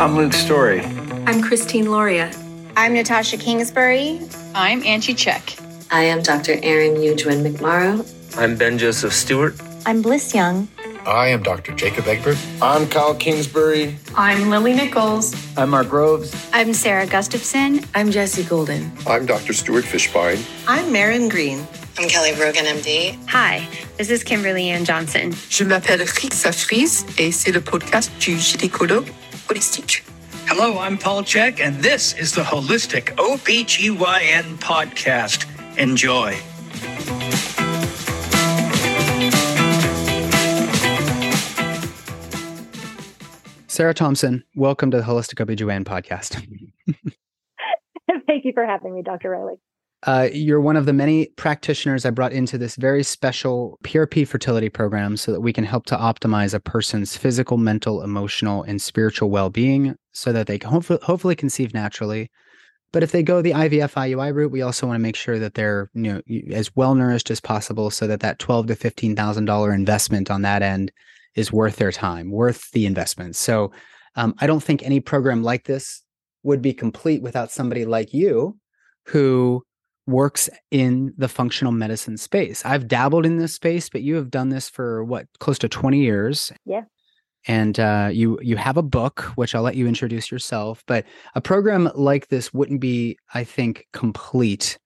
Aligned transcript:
I'm 0.00 0.16
Luke 0.16 0.32
Story. 0.32 0.80
I'm 1.26 1.42
Christine 1.42 1.90
Loria. 1.90 2.32
I'm 2.74 2.94
Natasha 2.94 3.36
Kingsbury. 3.36 4.18
I'm 4.54 4.82
Angie 4.82 5.12
Check. 5.12 5.54
I 5.90 6.04
am 6.04 6.22
Dr. 6.22 6.56
Aaron 6.62 6.94
Eugwin 6.96 7.44
McMorrow. 7.46 8.00
I'm 8.38 8.56
Ben 8.56 8.78
Joseph 8.78 9.12
Stewart. 9.12 9.60
I'm 9.84 10.00
Bliss 10.00 10.34
Young. 10.34 10.68
I 11.04 11.28
am 11.28 11.42
Dr. 11.42 11.74
Jacob 11.74 12.06
Egbert. 12.06 12.38
I'm 12.62 12.88
Kyle 12.88 13.14
Kingsbury. 13.14 13.98
I'm 14.16 14.48
Lily 14.48 14.72
Nichols. 14.72 15.34
I'm 15.58 15.68
Mark 15.68 15.90
Groves. 15.90 16.34
I'm 16.54 16.72
Sarah 16.72 17.06
Gustafson. 17.06 17.84
I'm 17.94 18.10
Jesse 18.10 18.44
Golden. 18.44 18.90
I'm 19.06 19.26
Dr. 19.26 19.52
Stuart 19.52 19.84
Fischbein. 19.84 20.42
I'm 20.66 20.90
Marin 20.90 21.28
Green. 21.28 21.66
I'm 21.98 22.08
Kelly 22.08 22.34
Brogan, 22.34 22.64
MD. 22.64 23.18
Hi, 23.28 23.68
this 23.98 24.08
is 24.08 24.24
Kimberly 24.24 24.70
Ann 24.70 24.86
Johnson. 24.86 25.34
Je 25.50 25.64
m'appelle 25.64 26.00
Rixa 26.00 26.52
Freeze 26.52 27.04
et 27.18 27.32
c'est 27.32 27.52
le 27.52 27.60
podcast 27.60 28.10
du 28.18 28.38
gynécologue 28.38 29.12
holistique. 29.50 30.02
Hello, 30.46 30.78
I'm 30.78 30.96
Paul 30.96 31.22
Chek, 31.22 31.58
and 31.60 31.74
this 31.82 32.16
is 32.16 32.32
the 32.32 32.42
Holistic 32.42 33.16
OBGYN 33.16 34.58
podcast. 34.58 35.46
Enjoy. 35.76 36.36
Sarah 43.66 43.94
Thompson, 43.94 44.44
welcome 44.54 44.92
to 44.92 44.98
the 44.98 45.02
Holistic 45.02 45.44
OBGYN 45.44 45.84
podcast. 45.84 46.34
Thank 48.26 48.44
you 48.44 48.52
for 48.52 48.64
having 48.64 48.94
me, 48.94 49.02
Dr. 49.02 49.30
Riley. 49.30 49.56
Uh, 50.04 50.28
you're 50.32 50.60
one 50.60 50.76
of 50.76 50.86
the 50.86 50.92
many 50.94 51.26
practitioners 51.36 52.06
I 52.06 52.10
brought 52.10 52.32
into 52.32 52.56
this 52.56 52.76
very 52.76 53.02
special 53.02 53.78
PRP 53.84 54.26
fertility 54.26 54.70
program 54.70 55.16
so 55.16 55.30
that 55.30 55.42
we 55.42 55.52
can 55.52 55.64
help 55.64 55.84
to 55.86 55.96
optimize 55.96 56.54
a 56.54 56.60
person's 56.60 57.18
physical, 57.18 57.58
mental, 57.58 58.02
emotional, 58.02 58.62
and 58.62 58.80
spiritual 58.80 59.28
well 59.28 59.50
being 59.50 59.94
so 60.12 60.32
that 60.32 60.46
they 60.46 60.58
can 60.58 60.70
hopefully, 60.70 61.00
hopefully 61.02 61.36
conceive 61.36 61.74
naturally. 61.74 62.30
But 62.92 63.02
if 63.02 63.12
they 63.12 63.22
go 63.22 63.42
the 63.42 63.52
IVF 63.52 63.92
IUI 63.92 64.34
route, 64.34 64.50
we 64.50 64.62
also 64.62 64.86
want 64.86 64.96
to 64.96 65.02
make 65.02 65.16
sure 65.16 65.38
that 65.38 65.54
they're 65.54 65.90
you 65.94 66.14
know 66.14 66.22
as 66.52 66.74
well 66.74 66.94
nourished 66.94 67.30
as 67.30 67.40
possible 67.40 67.90
so 67.90 68.06
that 68.06 68.20
that 68.20 68.38
twelve 68.38 68.66
to 68.68 68.76
fifteen 68.76 69.14
thousand 69.14 69.44
dollar 69.44 69.72
investment 69.72 70.30
on 70.30 70.42
that 70.42 70.62
end 70.62 70.90
is 71.34 71.52
worth 71.52 71.76
their 71.76 71.92
time, 71.92 72.30
worth 72.30 72.70
the 72.72 72.86
investment. 72.86 73.36
So 73.36 73.70
um, 74.16 74.34
I 74.40 74.46
don't 74.46 74.62
think 74.62 74.82
any 74.82 74.98
program 74.98 75.42
like 75.42 75.64
this 75.64 76.02
would 76.42 76.62
be 76.62 76.72
complete 76.72 77.22
without 77.22 77.52
somebody 77.52 77.84
like 77.84 78.12
you 78.12 78.58
who 79.06 79.62
works 80.10 80.48
in 80.70 81.14
the 81.16 81.28
functional 81.28 81.72
medicine 81.72 82.16
space. 82.16 82.64
I've 82.64 82.88
dabbled 82.88 83.26
in 83.26 83.38
this 83.38 83.54
space, 83.54 83.88
but 83.88 84.02
you 84.02 84.16
have 84.16 84.30
done 84.30 84.48
this 84.48 84.68
for 84.68 85.04
what 85.04 85.26
close 85.38 85.58
to 85.60 85.68
20 85.68 85.98
years. 86.00 86.52
Yeah. 86.64 86.82
And 87.46 87.80
uh, 87.80 88.10
you 88.12 88.38
you 88.42 88.56
have 88.56 88.76
a 88.76 88.82
book, 88.82 89.22
which 89.34 89.54
I'll 89.54 89.62
let 89.62 89.74
you 89.74 89.86
introduce 89.86 90.30
yourself. 90.30 90.84
But 90.86 91.06
a 91.34 91.40
program 91.40 91.90
like 91.94 92.28
this 92.28 92.52
wouldn't 92.52 92.80
be, 92.80 93.16
I 93.32 93.44
think, 93.44 93.86
complete 93.94 94.78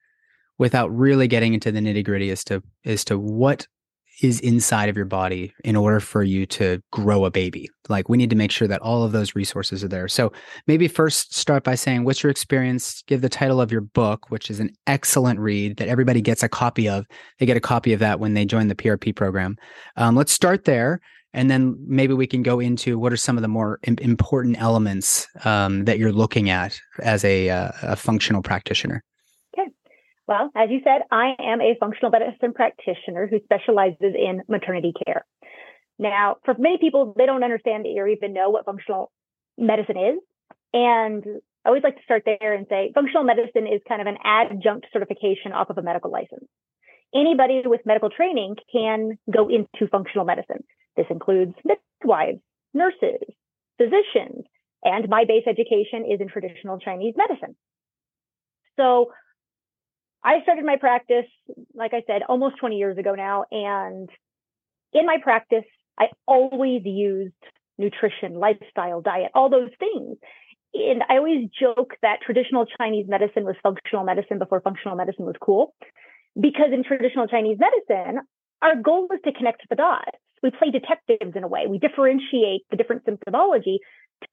without 0.56 0.96
really 0.96 1.26
getting 1.26 1.52
into 1.52 1.72
the 1.72 1.80
nitty 1.80 2.04
gritty 2.04 2.30
as 2.30 2.44
to 2.44 2.62
as 2.84 3.04
to 3.06 3.18
what 3.18 3.66
is 4.22 4.40
inside 4.40 4.88
of 4.88 4.96
your 4.96 5.06
body 5.06 5.52
in 5.64 5.76
order 5.76 6.00
for 6.00 6.22
you 6.22 6.46
to 6.46 6.80
grow 6.92 7.24
a 7.24 7.30
baby. 7.30 7.68
Like 7.88 8.08
we 8.08 8.16
need 8.16 8.30
to 8.30 8.36
make 8.36 8.50
sure 8.50 8.68
that 8.68 8.80
all 8.80 9.02
of 9.02 9.12
those 9.12 9.34
resources 9.34 9.82
are 9.82 9.88
there. 9.88 10.08
So 10.08 10.32
maybe 10.66 10.88
first 10.88 11.34
start 11.34 11.64
by 11.64 11.74
saying 11.74 12.04
what's 12.04 12.22
your 12.22 12.30
experience? 12.30 13.02
Give 13.06 13.20
the 13.20 13.28
title 13.28 13.60
of 13.60 13.72
your 13.72 13.80
book, 13.80 14.30
which 14.30 14.50
is 14.50 14.60
an 14.60 14.70
excellent 14.86 15.40
read 15.40 15.76
that 15.78 15.88
everybody 15.88 16.20
gets 16.20 16.42
a 16.42 16.48
copy 16.48 16.88
of. 16.88 17.06
They 17.38 17.46
get 17.46 17.56
a 17.56 17.60
copy 17.60 17.92
of 17.92 18.00
that 18.00 18.20
when 18.20 18.34
they 18.34 18.44
join 18.44 18.68
the 18.68 18.74
PRP 18.74 19.14
program. 19.14 19.56
Um, 19.96 20.14
let's 20.14 20.32
start 20.32 20.64
there. 20.64 21.00
And 21.32 21.50
then 21.50 21.76
maybe 21.84 22.14
we 22.14 22.28
can 22.28 22.44
go 22.44 22.60
into 22.60 22.96
what 22.96 23.12
are 23.12 23.16
some 23.16 23.36
of 23.36 23.42
the 23.42 23.48
more 23.48 23.80
Im- 23.82 23.98
important 24.00 24.56
elements 24.60 25.26
um, 25.44 25.84
that 25.84 25.98
you're 25.98 26.12
looking 26.12 26.48
at 26.48 26.78
as 27.00 27.24
a, 27.24 27.50
uh, 27.50 27.70
a 27.82 27.96
functional 27.96 28.40
practitioner. 28.40 29.02
Well, 30.26 30.50
as 30.56 30.70
you 30.70 30.80
said, 30.82 31.02
I 31.10 31.34
am 31.38 31.60
a 31.60 31.76
functional 31.78 32.10
medicine 32.10 32.54
practitioner 32.54 33.26
who 33.26 33.40
specializes 33.44 34.14
in 34.14 34.42
maternity 34.48 34.92
care. 35.04 35.26
Now, 35.98 36.36
for 36.44 36.54
many 36.58 36.78
people, 36.78 37.14
they 37.16 37.26
don't 37.26 37.44
understand 37.44 37.86
or 37.86 38.08
even 38.08 38.32
know 38.32 38.50
what 38.50 38.64
functional 38.64 39.12
medicine 39.58 39.96
is. 39.96 40.18
And 40.72 41.24
I 41.64 41.68
always 41.68 41.82
like 41.82 41.96
to 41.96 42.02
start 42.02 42.22
there 42.24 42.54
and 42.54 42.66
say 42.68 42.90
functional 42.94 43.24
medicine 43.24 43.66
is 43.66 43.80
kind 43.86 44.00
of 44.00 44.06
an 44.06 44.18
adjunct 44.24 44.86
certification 44.92 45.52
off 45.52 45.70
of 45.70 45.78
a 45.78 45.82
medical 45.82 46.10
license. 46.10 46.48
Anybody 47.14 47.62
with 47.64 47.82
medical 47.86 48.10
training 48.10 48.56
can 48.72 49.18
go 49.32 49.48
into 49.48 49.88
functional 49.90 50.24
medicine. 50.24 50.64
This 50.96 51.06
includes 51.10 51.54
midwives, 51.64 52.40
nurses, 52.72 53.22
physicians, 53.78 54.44
and 54.82 55.08
my 55.08 55.24
base 55.26 55.44
education 55.46 56.10
is 56.10 56.20
in 56.20 56.28
traditional 56.28 56.78
Chinese 56.78 57.14
medicine. 57.16 57.56
So 58.76 59.12
I 60.24 60.40
started 60.42 60.64
my 60.64 60.76
practice, 60.76 61.26
like 61.74 61.92
I 61.92 62.02
said, 62.06 62.22
almost 62.28 62.56
20 62.58 62.76
years 62.76 62.96
ago 62.96 63.14
now. 63.14 63.44
And 63.50 64.08
in 64.92 65.04
my 65.04 65.18
practice, 65.22 65.64
I 65.98 66.06
always 66.26 66.82
used 66.84 67.34
nutrition, 67.76 68.34
lifestyle, 68.34 69.02
diet, 69.02 69.32
all 69.34 69.50
those 69.50 69.70
things. 69.78 70.16
And 70.72 71.02
I 71.08 71.18
always 71.18 71.48
joke 71.60 71.94
that 72.02 72.20
traditional 72.24 72.66
Chinese 72.78 73.06
medicine 73.06 73.44
was 73.44 73.54
functional 73.62 74.04
medicine 74.04 74.38
before 74.38 74.60
functional 74.62 74.96
medicine 74.96 75.26
was 75.26 75.36
cool. 75.40 75.74
Because 76.40 76.72
in 76.72 76.82
traditional 76.82 77.28
Chinese 77.28 77.58
medicine, 77.60 78.22
our 78.62 78.76
goal 78.76 79.06
was 79.08 79.20
to 79.24 79.32
connect 79.32 79.68
the 79.68 79.76
dots. 79.76 80.18
We 80.42 80.50
play 80.50 80.70
detectives 80.70 81.36
in 81.36 81.44
a 81.44 81.48
way. 81.48 81.66
We 81.68 81.78
differentiate 81.78 82.62
the 82.70 82.76
different 82.76 83.04
symptomology 83.04 83.76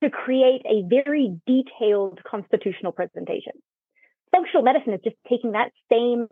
to 0.01 0.09
create 0.09 0.61
a 0.65 0.83
very 0.87 1.37
detailed 1.45 2.19
constitutional 2.23 2.91
presentation 2.91 3.53
functional 4.31 4.63
medicine 4.63 4.93
is 4.93 5.01
just 5.03 5.17
taking 5.29 5.51
that 5.51 5.71
same 5.91 6.27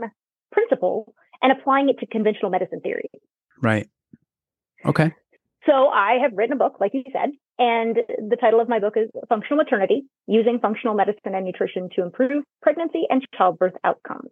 principle 0.51 1.13
and 1.41 1.51
applying 1.51 1.89
it 1.89 1.99
to 1.99 2.07
conventional 2.07 2.51
medicine 2.51 2.81
theory. 2.81 3.09
Right. 3.61 3.89
Okay. 4.85 5.13
So 5.65 5.87
I 5.89 6.17
have 6.21 6.31
written 6.33 6.53
a 6.53 6.57
book, 6.57 6.77
like 6.79 6.93
you 6.93 7.03
said, 7.11 7.29
and 7.57 7.97
the 8.29 8.37
title 8.37 8.61
of 8.61 8.69
my 8.69 8.79
book 8.79 8.93
is 8.95 9.09
Functional 9.27 9.57
Maternity 9.57 10.03
Using 10.27 10.59
Functional 10.59 10.95
Medicine 10.95 11.35
and 11.35 11.45
Nutrition 11.45 11.89
to 11.95 12.01
Improve 12.01 12.43
Pregnancy 12.61 13.03
and 13.09 13.25
Childbirth 13.37 13.73
Outcomes. 13.83 14.31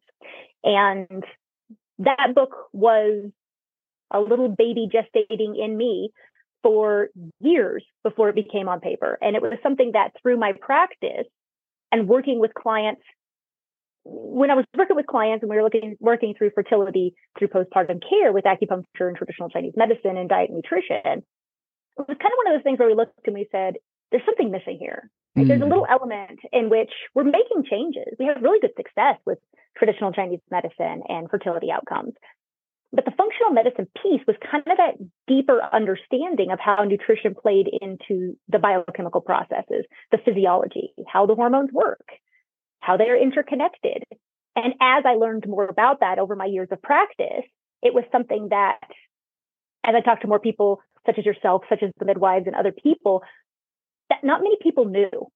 And 0.63 1.23
that 1.99 2.33
book 2.33 2.55
was 2.71 3.29
a 4.11 4.21
little 4.21 4.47
baby 4.47 4.87
gestating 4.91 5.61
in 5.61 5.75
me 5.75 6.11
for 6.63 7.09
years 7.41 7.83
before 8.03 8.29
it 8.29 8.35
became 8.35 8.69
on 8.69 8.79
paper. 8.79 9.17
And 9.21 9.35
it 9.35 9.41
was 9.41 9.53
something 9.61 9.91
that 9.93 10.11
through 10.21 10.37
my 10.37 10.53
practice 10.59 11.27
and 11.91 12.07
working 12.07 12.39
with 12.39 12.53
clients 12.53 13.01
when 14.07 14.49
I 14.49 14.55
was 14.55 14.65
working 14.77 14.95
with 14.95 15.07
clients 15.07 15.43
and 15.43 15.49
we 15.49 15.57
were 15.57 15.63
looking 15.63 15.95
working 15.99 16.33
through 16.37 16.51
fertility 16.55 17.13
through 17.37 17.49
postpartum 17.49 18.01
care 18.07 18.31
with 18.31 18.45
acupuncture 18.45 19.07
and 19.07 19.17
traditional 19.17 19.49
Chinese 19.49 19.73
medicine 19.75 20.17
and 20.17 20.29
diet 20.29 20.49
and 20.49 20.57
nutrition, 20.57 21.23
it 21.23 22.05
was 22.07 22.17
kind 22.21 22.31
of 22.31 22.37
one 22.37 22.47
of 22.47 22.57
those 22.57 22.63
things 22.63 22.79
where 22.79 22.87
we 22.87 22.95
looked 22.95 23.19
and 23.25 23.35
we 23.35 23.47
said, 23.51 23.75
"There's 24.11 24.25
something 24.25 24.51
missing 24.51 24.77
here." 24.79 25.09
mm. 25.37 25.47
There's 25.47 25.61
a 25.61 25.65
little 25.65 25.87
element 25.89 26.39
in 26.51 26.69
which 26.69 26.91
we're 27.13 27.25
making 27.25 27.65
changes. 27.69 28.15
We 28.19 28.25
have 28.25 28.41
really 28.41 28.59
good 28.59 28.75
success 28.77 29.17
with 29.25 29.39
traditional 29.77 30.13
Chinese 30.13 30.41
medicine 30.49 31.03
and 31.07 31.29
fertility 31.29 31.71
outcomes. 31.71 32.13
But 32.93 33.03
the 33.03 33.11
functional 33.11 33.51
medicine 33.51 33.87
piece 34.01 34.21
was 34.25 34.37
kind 34.49 34.63
of 34.65 34.77
that 34.77 34.95
deeper 35.27 35.61
understanding 35.73 36.51
of 36.51 36.59
how 36.59 36.83
nutrition 36.85 37.35
played 37.35 37.67
into 37.81 38.37
the 38.47 38.59
biochemical 38.59 39.19
processes, 39.19 39.85
the 40.11 40.17
physiology, 40.23 40.93
how 41.05 41.25
the 41.25 41.35
hormones 41.35 41.71
work, 41.73 42.07
how 42.79 42.97
they 42.97 43.05
are 43.05 43.17
interconnected. 43.17 44.03
And 44.55 44.73
as 44.81 45.03
I 45.05 45.15
learned 45.15 45.45
more 45.47 45.65
about 45.65 45.99
that 45.99 46.19
over 46.19 46.35
my 46.35 46.45
years 46.45 46.69
of 46.71 46.81
practice, 46.81 47.45
it 47.81 47.93
was 47.93 48.03
something 48.11 48.47
that, 48.49 48.79
as 49.85 49.93
I 49.95 50.01
talked 50.01 50.23
to 50.23 50.27
more 50.27 50.39
people, 50.39 50.81
such 51.05 51.17
as 51.19 51.25
yourself, 51.25 51.63
such 51.69 51.83
as 51.83 51.91
the 51.99 52.05
midwives 52.05 52.47
and 52.47 52.55
other 52.55 52.71
people, 52.71 53.23
that 54.09 54.23
not 54.23 54.41
many 54.41 54.57
people 54.61 54.85
knew. 54.85 55.27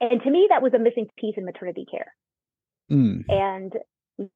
And 0.00 0.22
to 0.22 0.30
me, 0.30 0.48
that 0.50 0.62
was 0.62 0.74
a 0.74 0.78
missing 0.78 1.06
piece 1.16 1.34
in 1.36 1.44
maternity 1.44 1.86
care. 1.90 2.12
Mm. 2.90 3.24
And 3.28 3.72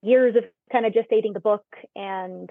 years 0.02 0.34
of 0.36 0.44
kind 0.72 0.86
of 0.86 0.94
just 0.94 1.10
gestating 1.10 1.34
the 1.34 1.40
book, 1.40 1.64
and 1.94 2.48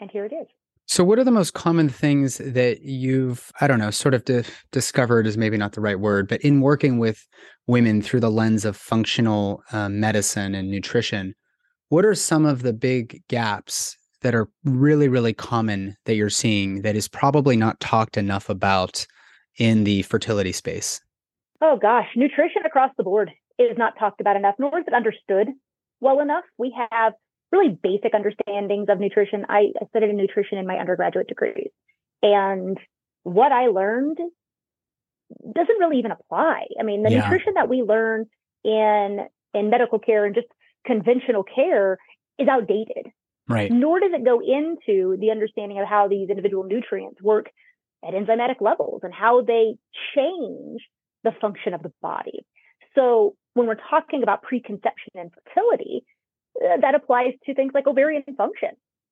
and 0.00 0.10
here 0.10 0.24
it 0.24 0.32
is. 0.32 0.46
So, 0.88 1.04
what 1.04 1.18
are 1.18 1.24
the 1.24 1.30
most 1.30 1.52
common 1.52 1.90
things 1.90 2.38
that 2.38 2.80
you've, 2.80 3.52
I 3.60 3.66
don't 3.66 3.78
know, 3.78 3.90
sort 3.90 4.14
of 4.14 4.24
di- 4.24 4.42
discovered 4.72 5.26
is 5.26 5.36
maybe 5.36 5.58
not 5.58 5.72
the 5.72 5.82
right 5.82 6.00
word, 6.00 6.28
but 6.28 6.40
in 6.40 6.62
working 6.62 6.98
with 6.98 7.26
women 7.66 8.00
through 8.00 8.20
the 8.20 8.30
lens 8.30 8.64
of 8.64 8.74
functional 8.74 9.62
uh, 9.70 9.90
medicine 9.90 10.54
and 10.54 10.70
nutrition, 10.70 11.34
what 11.90 12.06
are 12.06 12.14
some 12.14 12.46
of 12.46 12.62
the 12.62 12.72
big 12.72 13.22
gaps 13.28 13.98
that 14.22 14.34
are 14.34 14.48
really, 14.64 15.08
really 15.08 15.34
common 15.34 15.94
that 16.06 16.14
you're 16.14 16.30
seeing 16.30 16.80
that 16.82 16.96
is 16.96 17.06
probably 17.06 17.54
not 17.54 17.78
talked 17.80 18.16
enough 18.16 18.48
about 18.48 19.06
in 19.58 19.84
the 19.84 20.00
fertility 20.02 20.52
space? 20.52 21.02
Oh, 21.60 21.76
gosh, 21.76 22.06
nutrition 22.16 22.62
across 22.64 22.92
the 22.96 23.04
board 23.04 23.30
is 23.58 23.76
not 23.76 23.98
talked 23.98 24.22
about 24.22 24.36
enough, 24.36 24.54
nor 24.58 24.78
is 24.78 24.86
it 24.86 24.94
understood 24.94 25.48
well 26.00 26.20
enough. 26.20 26.44
We 26.56 26.74
have 26.90 27.12
really 27.52 27.78
basic 27.82 28.14
understandings 28.14 28.88
of 28.88 29.00
nutrition. 29.00 29.46
I, 29.48 29.72
I 29.80 29.86
studied 29.88 30.14
nutrition 30.14 30.58
in 30.58 30.66
my 30.66 30.76
undergraduate 30.76 31.28
degrees. 31.28 31.70
And 32.22 32.78
what 33.22 33.52
I 33.52 33.66
learned 33.68 34.18
doesn't 35.54 35.78
really 35.78 35.98
even 35.98 36.10
apply. 36.10 36.66
I 36.78 36.82
mean, 36.82 37.02
the 37.02 37.10
Yeah. 37.10 37.20
nutrition 37.20 37.54
that 37.54 37.68
we 37.68 37.82
learn 37.82 38.26
in 38.64 39.26
in 39.54 39.70
medical 39.70 39.98
care 39.98 40.26
and 40.26 40.34
just 40.34 40.48
conventional 40.86 41.42
care 41.42 41.98
is 42.38 42.48
outdated. 42.48 43.10
Right. 43.48 43.70
Nor 43.70 44.00
does 44.00 44.12
it 44.12 44.24
go 44.24 44.40
into 44.40 45.16
the 45.18 45.30
understanding 45.30 45.78
of 45.78 45.88
how 45.88 46.06
these 46.06 46.28
individual 46.28 46.64
nutrients 46.64 47.22
work 47.22 47.50
at 48.06 48.12
enzymatic 48.14 48.60
levels 48.60 49.00
and 49.04 49.12
how 49.12 49.40
they 49.42 49.76
change 50.14 50.82
the 51.24 51.32
function 51.40 51.72
of 51.72 51.82
the 51.82 51.92
body. 52.02 52.44
So 52.94 53.36
when 53.54 53.66
we're 53.66 53.80
talking 53.90 54.22
about 54.22 54.42
preconception 54.42 55.12
and 55.14 55.30
fertility, 55.32 56.04
uh, 56.62 56.76
that 56.80 56.94
applies 56.94 57.32
to 57.46 57.54
things 57.54 57.72
like 57.74 57.86
ovarian 57.86 58.22
function. 58.36 58.70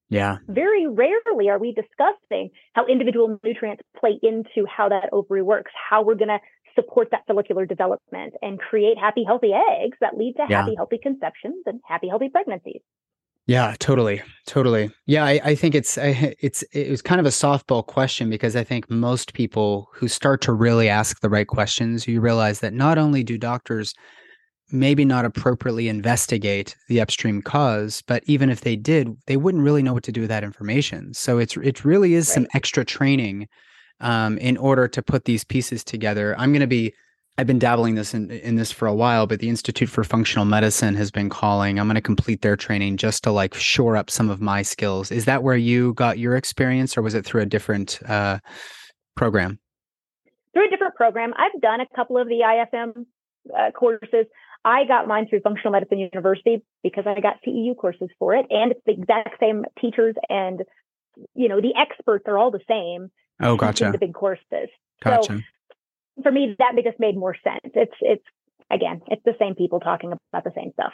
Yeah. 0.08 0.38
Very 0.48 0.87
rarely 0.87 1.48
are 1.48 1.58
we 1.58 1.72
discussing 1.72 2.50
how 2.75 2.87
individual 2.87 3.40
nutrients 3.43 3.82
play 3.98 4.19
into 4.22 4.66
how 4.69 4.88
that 4.88 5.08
ovary 5.12 5.43
works, 5.43 5.72
how 5.90 6.02
we're 6.02 6.14
going 6.14 6.28
to 6.28 6.38
support 6.76 7.08
that 7.10 7.22
follicular 7.26 7.66
development 7.66 8.34
and 8.43 8.60
create 8.60 8.98
happy, 8.98 9.25
healthy 9.25 9.52
eggs 9.52 9.96
that 10.00 10.16
lead 10.16 10.34
to 10.37 10.44
Yeah. 10.48 10.60
happy, 10.60 10.75
healthy 10.76 10.98
conceptions 11.02 11.62
and 11.66 11.81
happy, 11.84 12.08
healthy 12.08 12.28
pregnancies. 12.28 12.82
Yeah, 13.46 13.76
totally, 13.78 14.22
totally. 14.46 14.90
Yeah, 15.06 15.25
I, 15.25 15.40
I 15.44 15.54
think 15.54 15.76
it's 15.76 15.96
I, 15.96 16.34
it's 16.40 16.62
it 16.72 16.90
was 16.90 17.00
kind 17.00 17.20
of 17.20 17.26
a 17.26 17.31
softball 17.31 17.87
question 17.87 18.28
because 18.28 18.56
I 18.56 18.64
think 18.64 18.90
most 18.90 19.34
people 19.34 19.88
who 19.94 20.08
start 20.08 20.40
to 20.42 20.52
really 20.52 20.88
ask 20.88 21.20
the 21.20 21.31
right 21.31 21.46
questions, 21.46 22.08
you 22.08 22.20
realize 22.20 22.58
that 22.60 22.75
not 22.75 22.99
only 22.99 23.22
do 23.22 23.38
doctors 23.38 23.94
maybe 24.72 25.04
not 25.04 25.24
appropriately 25.24 25.88
investigate 25.88 26.76
the 26.88 27.00
upstream 27.00 27.40
cause, 27.42 28.02
but 28.06 28.22
even 28.26 28.50
if 28.50 28.62
they 28.62 28.76
did, 28.76 29.16
they 29.26 29.36
wouldn't 29.36 29.64
really 29.64 29.82
know 29.82 29.94
what 29.94 30.02
to 30.04 30.12
do 30.12 30.22
with 30.22 30.30
that 30.30 30.44
information. 30.44 31.14
So 31.14 31.38
it's 31.38 31.56
it 31.56 31.84
really 31.84 32.14
is 32.14 32.28
some 32.28 32.46
extra 32.54 32.84
training 32.84 33.48
um, 34.00 34.38
in 34.38 34.56
order 34.56 34.88
to 34.88 35.02
put 35.02 35.24
these 35.24 35.44
pieces 35.44 35.84
together. 35.84 36.34
I'm 36.38 36.52
going 36.52 36.60
to 36.60 36.66
be 36.66 36.92
I've 37.38 37.46
been 37.46 37.58
dabbling 37.58 37.96
this 37.96 38.14
in, 38.14 38.30
in 38.30 38.56
this 38.56 38.72
for 38.72 38.88
a 38.88 38.94
while, 38.94 39.26
but 39.26 39.40
the 39.40 39.50
Institute 39.50 39.90
for 39.90 40.02
Functional 40.02 40.46
Medicine 40.46 40.94
has 40.94 41.10
been 41.10 41.28
calling. 41.28 41.78
I'm 41.78 41.86
going 41.86 41.96
to 41.96 42.00
complete 42.00 42.40
their 42.40 42.56
training 42.56 42.96
just 42.96 43.22
to 43.24 43.30
like 43.30 43.52
shore 43.52 43.94
up 43.94 44.10
some 44.10 44.30
of 44.30 44.40
my 44.40 44.62
skills. 44.62 45.12
Is 45.12 45.26
that 45.26 45.42
where 45.42 45.56
you 45.56 45.92
got 45.94 46.18
your 46.18 46.34
experience, 46.34 46.96
or 46.96 47.02
was 47.02 47.14
it 47.14 47.26
through 47.26 47.42
a 47.42 47.46
different 47.46 48.00
uh, 48.08 48.38
program? 49.16 49.58
Through 50.54 50.68
a 50.68 50.70
different 50.70 50.94
program, 50.94 51.34
I've 51.36 51.60
done 51.60 51.80
a 51.80 51.86
couple 51.94 52.16
of 52.16 52.26
the 52.26 52.40
IFM 52.40 53.04
uh, 53.54 53.70
courses. 53.72 54.26
I 54.66 54.84
got 54.84 55.06
mine 55.08 55.28
through 55.28 55.40
Functional 55.40 55.72
Medicine 55.72 55.98
University 55.98 56.62
because 56.82 57.04
I 57.06 57.20
got 57.20 57.36
CEU 57.46 57.76
courses 57.76 58.08
for 58.18 58.34
it, 58.34 58.44
and 58.50 58.72
it's 58.72 58.80
the 58.84 58.92
exact 58.92 59.38
same 59.40 59.64
teachers 59.80 60.14
and 60.28 60.60
you 61.34 61.48
know 61.48 61.60
the 61.62 61.72
experts 61.74 62.24
are 62.26 62.36
all 62.36 62.50
the 62.50 62.60
same. 62.68 63.10
Oh, 63.40 63.56
gotcha, 63.56 63.90
The 63.92 63.98
big 63.98 64.12
courses. 64.14 64.68
gotcha. 65.02 65.38
So 65.38 66.22
for 66.22 66.32
me, 66.32 66.54
that 66.58 66.72
just 66.84 66.98
made 66.98 67.16
more 67.16 67.34
sense. 67.44 67.72
It's 67.74 67.94
it's 68.00 68.24
again, 68.70 69.00
it's 69.06 69.22
the 69.24 69.34
same 69.38 69.54
people 69.54 69.80
talking 69.80 70.12
about 70.12 70.44
the 70.44 70.52
same 70.54 70.72
stuff. 70.72 70.92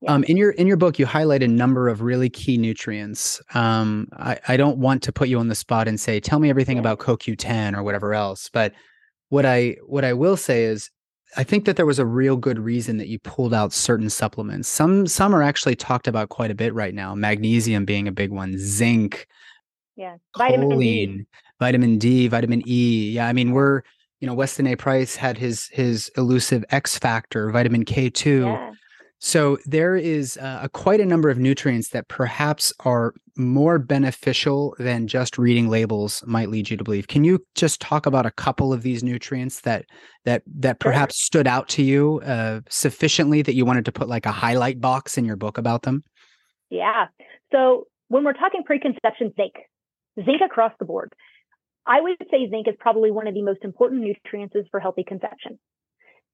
Yeah. 0.00 0.12
Um, 0.12 0.22
in 0.24 0.36
your 0.36 0.52
in 0.52 0.66
your 0.68 0.76
book, 0.76 0.98
you 0.98 1.06
highlight 1.06 1.42
a 1.42 1.48
number 1.48 1.88
of 1.88 2.02
really 2.02 2.30
key 2.30 2.56
nutrients. 2.56 3.42
Um, 3.54 4.08
I, 4.12 4.38
I 4.46 4.56
don't 4.56 4.78
want 4.78 5.02
to 5.02 5.12
put 5.12 5.28
you 5.28 5.38
on 5.40 5.48
the 5.48 5.56
spot 5.56 5.88
and 5.88 5.98
say, 5.98 6.20
tell 6.20 6.38
me 6.38 6.50
everything 6.50 6.76
Yeah. 6.76 6.82
about 6.82 7.00
CoQ10 7.00 7.76
or 7.76 7.82
whatever 7.82 8.14
else. 8.14 8.48
But 8.52 8.72
what 9.30 9.44
I 9.44 9.76
what 9.86 10.04
I 10.04 10.12
will 10.12 10.36
say 10.36 10.64
is, 10.64 10.90
I 11.36 11.44
think 11.44 11.64
that 11.66 11.76
there 11.76 11.86
was 11.86 11.98
a 11.98 12.06
real 12.06 12.36
good 12.36 12.58
reason 12.58 12.96
that 12.98 13.08
you 13.08 13.18
pulled 13.18 13.52
out 13.52 13.72
certain 13.72 14.08
supplements. 14.10 14.68
Some 14.68 15.06
some 15.06 15.34
are 15.34 15.42
actually 15.42 15.76
talked 15.76 16.08
about 16.08 16.30
quite 16.30 16.50
a 16.50 16.54
bit 16.54 16.72
right 16.74 16.94
now. 16.94 17.14
Magnesium 17.14 17.84
being 17.84 18.08
a 18.08 18.12
big 18.12 18.30
one, 18.30 18.56
zinc, 18.58 19.26
Yeah, 19.96 20.16
vitamin 20.36 20.78
D. 20.78 21.26
vitamin 21.60 21.98
D, 21.98 22.28
vitamin 22.28 22.62
E. 22.66 23.10
Yeah, 23.10 23.26
I 23.28 23.32
mean 23.32 23.52
we're 23.52 23.82
you 24.20 24.26
know 24.26 24.34
Weston 24.34 24.66
A. 24.66 24.76
Price 24.76 25.16
had 25.16 25.36
his 25.38 25.68
his 25.68 26.10
elusive 26.16 26.64
X 26.70 26.98
factor, 26.98 27.50
vitamin 27.50 27.84
K 27.84 28.08
two. 28.10 28.40
Yeah. 28.46 28.72
So 29.20 29.58
there 29.66 29.96
is 29.96 30.36
uh, 30.36 30.60
a, 30.62 30.68
quite 30.68 31.00
a 31.00 31.04
number 31.04 31.28
of 31.28 31.38
nutrients 31.38 31.88
that 31.88 32.06
perhaps 32.06 32.72
are 32.84 33.14
more 33.36 33.78
beneficial 33.78 34.76
than 34.78 35.08
just 35.08 35.38
reading 35.38 35.68
labels 35.68 36.22
might 36.26 36.50
lead 36.50 36.70
you 36.70 36.76
to 36.76 36.84
believe. 36.84 37.08
Can 37.08 37.24
you 37.24 37.44
just 37.56 37.80
talk 37.80 38.06
about 38.06 38.26
a 38.26 38.30
couple 38.30 38.72
of 38.72 38.82
these 38.82 39.02
nutrients 39.02 39.60
that 39.62 39.86
that 40.24 40.42
that 40.46 40.76
Sure. 40.80 40.92
perhaps 40.92 41.20
stood 41.20 41.46
out 41.48 41.68
to 41.70 41.82
you 41.82 42.20
uh, 42.24 42.60
sufficiently 42.68 43.42
that 43.42 43.54
you 43.54 43.64
wanted 43.64 43.84
to 43.86 43.92
put 43.92 44.08
like 44.08 44.26
a 44.26 44.32
highlight 44.32 44.80
box 44.80 45.18
in 45.18 45.24
your 45.24 45.36
book 45.36 45.58
about 45.58 45.82
them? 45.82 46.04
Yeah. 46.70 47.06
So 47.50 47.86
when 48.08 48.24
we're 48.24 48.34
talking 48.34 48.62
preconception 48.64 49.32
zinc, 49.36 49.54
zinc 50.24 50.40
across 50.44 50.72
the 50.78 50.84
board, 50.84 51.12
I 51.86 52.00
would 52.00 52.16
say 52.30 52.48
zinc 52.50 52.68
is 52.68 52.74
probably 52.78 53.10
one 53.10 53.26
of 53.26 53.34
the 53.34 53.42
most 53.42 53.64
important 53.64 54.02
nutrients 54.02 54.54
for 54.70 54.78
healthy 54.78 55.04
conception. 55.04 55.58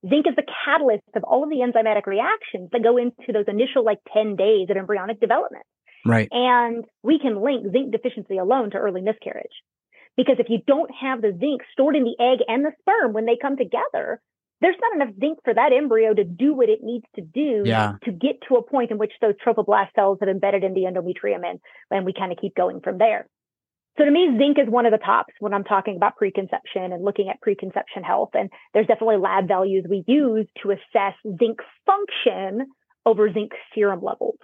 Zinc 0.08 0.26
is 0.26 0.36
the 0.36 0.46
catalyst 0.64 1.02
of 1.16 1.24
all 1.24 1.44
of 1.44 1.50
the 1.50 1.64
enzymatic 1.64 2.06
reactions 2.06 2.68
that 2.72 2.82
go 2.82 2.96
into 2.96 3.32
those 3.32 3.46
initial 3.48 3.84
like 3.84 3.98
10 4.12 4.36
days 4.36 4.68
of 4.70 4.76
embryonic 4.76 5.20
development. 5.20 5.64
Right. 6.04 6.28
And 6.30 6.84
we 7.02 7.18
can 7.18 7.42
link 7.42 7.72
zinc 7.72 7.92
deficiency 7.92 8.36
alone 8.36 8.70
to 8.72 8.76
early 8.76 9.00
miscarriage. 9.00 9.62
Because 10.16 10.36
if 10.38 10.48
you 10.48 10.58
don't 10.66 10.90
have 10.94 11.22
the 11.22 11.36
zinc 11.38 11.62
stored 11.72 11.96
in 11.96 12.04
the 12.04 12.16
egg 12.20 12.40
and 12.46 12.64
the 12.64 12.72
sperm 12.80 13.12
when 13.12 13.24
they 13.24 13.38
come 13.40 13.56
together, 13.56 14.20
there's 14.60 14.76
not 14.80 14.94
enough 14.94 15.14
zinc 15.18 15.38
for 15.42 15.54
that 15.54 15.72
embryo 15.72 16.14
to 16.14 16.24
do 16.24 16.54
what 16.54 16.68
it 16.68 16.80
needs 16.82 17.04
to 17.16 17.22
do 17.22 17.62
Yeah. 17.64 17.94
to 18.04 18.12
get 18.12 18.36
to 18.48 18.56
a 18.56 18.62
point 18.62 18.90
in 18.90 18.98
which 18.98 19.12
those 19.20 19.34
trophoblast 19.44 19.94
cells 19.94 20.18
have 20.20 20.28
embedded 20.28 20.62
in 20.64 20.74
the 20.74 20.82
endometrium 20.82 21.44
and, 21.44 21.60
and 21.90 22.04
we 22.04 22.12
kind 22.12 22.30
of 22.30 22.38
keep 22.38 22.54
going 22.54 22.80
from 22.80 22.98
there. 22.98 23.26
So 23.96 24.04
to 24.04 24.10
me, 24.10 24.36
zinc 24.38 24.58
is 24.58 24.68
one 24.68 24.86
of 24.86 24.92
the 24.92 24.98
tops 24.98 25.34
when 25.38 25.54
I'm 25.54 25.62
talking 25.62 25.96
about 25.96 26.16
preconception 26.16 26.92
and 26.92 27.04
looking 27.04 27.28
at 27.28 27.40
preconception 27.40 28.02
health. 28.02 28.30
And 28.34 28.50
there's 28.72 28.88
definitely 28.88 29.18
lab 29.18 29.46
values 29.46 29.86
we 29.88 30.02
use 30.06 30.46
to 30.62 30.72
assess 30.72 31.14
zinc 31.38 31.58
function 31.86 32.66
over 33.06 33.32
zinc 33.32 33.52
serum 33.74 34.00
levels. 34.02 34.36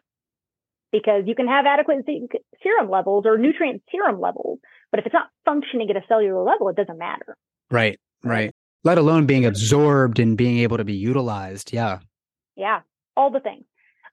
Because 0.92 1.24
you 1.26 1.34
can 1.34 1.48
have 1.48 1.66
adequate 1.66 2.04
zinc 2.06 2.32
serum 2.62 2.90
levels 2.90 3.24
or 3.26 3.38
nutrient 3.38 3.82
serum 3.90 4.20
levels, 4.20 4.58
but 4.90 5.00
if 5.00 5.06
it's 5.06 5.12
not 5.12 5.28
functioning 5.44 5.90
at 5.90 5.96
a 5.96 6.02
cellular 6.08 6.42
level, 6.42 6.68
it 6.68 6.76
doesn't 6.76 6.98
matter. 6.98 7.36
Right. 7.70 7.98
Right. 8.22 8.52
Let 8.82 8.98
alone 8.98 9.26
being 9.26 9.46
absorbed 9.46 10.18
and 10.18 10.36
being 10.36 10.58
able 10.58 10.78
to 10.78 10.84
be 10.84 10.94
utilized. 10.94 11.72
Yeah. 11.72 12.00
Yeah, 12.56 12.80
all 13.16 13.30
the 13.30 13.40
things. 13.40 13.64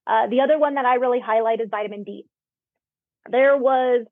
Uh, 0.06 0.28
the 0.28 0.42
other 0.42 0.58
one 0.58 0.76
that 0.76 0.86
I 0.86 0.96
really 0.96 1.20
highlight 1.20 1.62
is 1.62 1.68
vitamin 1.70 2.04
D. 2.04 2.26
There 3.30 3.58
was 3.58 4.06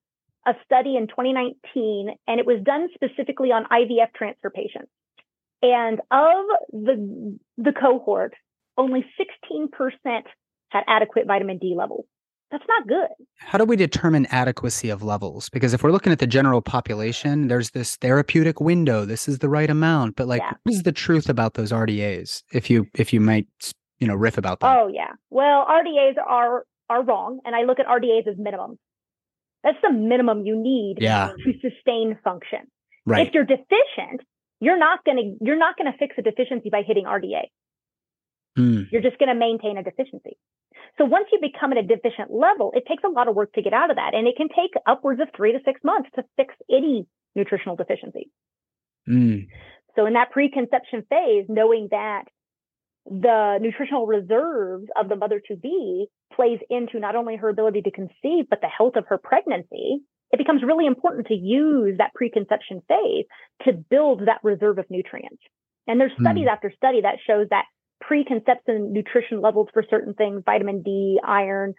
a 0.45 0.53
study 0.63 0.95
in 0.95 1.07
2019, 1.07 2.09
and 2.27 2.39
it 2.39 2.45
was 2.45 2.61
done 2.63 2.87
specifically 2.93 3.49
on 3.51 3.65
IVF 3.65 4.13
transfer 4.15 4.49
patients. 4.49 4.91
And 5.61 5.99
of 6.11 6.45
the 6.71 7.37
the 7.57 7.71
cohort, 7.71 8.33
only 8.77 9.05
16% 9.19 9.69
had 10.69 10.83
adequate 10.87 11.25
vitamin 11.27 11.57
D 11.57 11.73
levels. 11.77 12.05
That's 12.51 12.63
not 12.67 12.87
good. 12.87 13.07
How 13.39 13.57
do 13.57 13.65
we 13.65 13.75
determine 13.75 14.27
adequacy 14.27 14.89
of 14.89 15.01
levels? 15.01 15.49
Because 15.49 15.73
if 15.73 15.81
we're 15.81 15.91
looking 15.91 16.11
at 16.13 16.19
the 16.19 16.27
general 16.27 16.61
population, 16.61 17.47
there's 17.47 17.71
this 17.71 17.95
therapeutic 17.97 18.61
window. 18.61 19.03
This 19.03 19.27
is 19.27 19.39
the 19.39 19.49
right 19.49 19.69
amount, 19.69 20.15
but 20.15 20.27
like, 20.27 20.41
Yeah. 20.41 20.51
what 20.63 20.73
is 20.75 20.83
the 20.83 20.91
truth 20.91 21.27
about 21.27 21.55
those 21.55 21.71
RDAs? 21.71 22.43
If 22.53 22.69
you 22.69 22.85
if 22.93 23.11
you 23.13 23.19
might, 23.19 23.47
you 23.99 24.07
know, 24.07 24.13
riff 24.15 24.37
about 24.37 24.59
that. 24.59 24.77
Oh 24.77 24.87
yeah. 24.87 25.13
Well, 25.31 25.65
RDAs 25.65 26.17
are 26.25 26.65
are 26.89 27.03
wrong, 27.03 27.39
and 27.45 27.55
I 27.55 27.63
look 27.63 27.79
at 27.79 27.87
RDAs 27.87 28.27
as 28.27 28.37
minimum. 28.37 28.77
That's 29.65 29.77
the 29.83 29.91
minimum 29.91 30.45
you 30.45 30.55
need 30.55 30.99
Yeah. 31.01 31.31
to 31.43 31.53
sustain 31.59 32.17
function. 32.23 32.59
right. 33.05 33.27
If 33.27 33.33
you're 33.33 33.43
deficient, 33.45 34.21
you're 34.61 34.77
not 34.77 35.03
going 35.03 35.17
to 35.17 35.45
you're 35.45 35.57
not 35.57 35.75
going 35.77 35.91
to 35.91 35.97
fix 35.97 36.15
a 36.17 36.21
deficiency 36.21 36.69
by 36.69 36.83
hitting 36.83 37.05
RDA. 37.05 37.43
Hmm. 38.55 38.83
You're 38.91 39.01
just 39.01 39.17
going 39.19 39.29
to 39.29 39.35
maintain 39.35 39.77
a 39.77 39.83
deficiency. 39.83 40.37
So 40.97 41.03
once 41.03 41.25
you 41.31 41.39
become 41.41 41.71
at 41.73 41.77
a 41.77 41.83
deficient 41.83 42.31
level, 42.31 42.71
it 42.73 42.85
takes 42.87 43.03
a 43.03 43.09
lot 43.09 43.27
of 43.27 43.35
work 43.35 43.51
to 43.53 43.61
get 43.61 43.73
out 43.73 43.89
of 43.89 43.97
that, 43.97 44.13
and 44.13 44.27
it 44.27 44.35
can 44.37 44.47
take 44.47 44.71
upwards 44.87 45.19
of 45.19 45.27
three 45.35 45.51
to 45.51 45.59
six 45.65 45.81
months 45.83 46.09
to 46.15 46.23
fix 46.37 46.53
any 46.71 47.05
nutritional 47.35 47.75
deficiency. 47.75 48.31
Hmm. 49.05 49.39
So 49.95 50.05
in 50.05 50.13
that 50.13 50.31
preconception 50.31 51.03
phase, 51.09 51.45
knowing 51.49 51.89
that 51.91 52.25
the 53.05 53.59
nutritional 53.61 54.07
reserves 54.07 54.87
of 54.99 55.09
the 55.09 55.15
mother 55.15 55.41
to 55.47 55.55
be 55.55 56.07
plays 56.35 56.59
into 56.69 56.99
not 56.99 57.15
only 57.15 57.35
her 57.35 57.49
ability 57.49 57.81
to 57.83 57.91
conceive, 57.91 58.49
but 58.49 58.61
the 58.61 58.67
health 58.67 58.95
of 58.95 59.05
her 59.07 59.17
pregnancy, 59.17 59.99
it 60.31 60.37
becomes 60.37 60.63
really 60.63 60.87
important 60.87 61.27
to 61.27 61.35
use 61.35 61.97
that 61.99 62.13
preconception 62.15 62.81
phase 62.87 63.25
to 63.63 63.73
build 63.73 64.21
that 64.21 64.39
reserve 64.43 64.79
of 64.79 64.85
nutrients. 64.89 65.41
And 65.87 65.99
there's 65.99 66.11
studies 66.19 66.45
hmm. 66.45 66.49
after 66.49 66.73
study 66.75 67.01
that 67.01 67.17
shows 67.25 67.47
that 67.51 67.65
preconception 68.01 68.91
nutrition 68.91 69.39
levels 69.39 69.67
for 69.71 69.83
certain 69.87 70.15
things, 70.15 70.41
vitamin 70.43 70.81
D, 70.81 71.19
iron, 71.25 71.75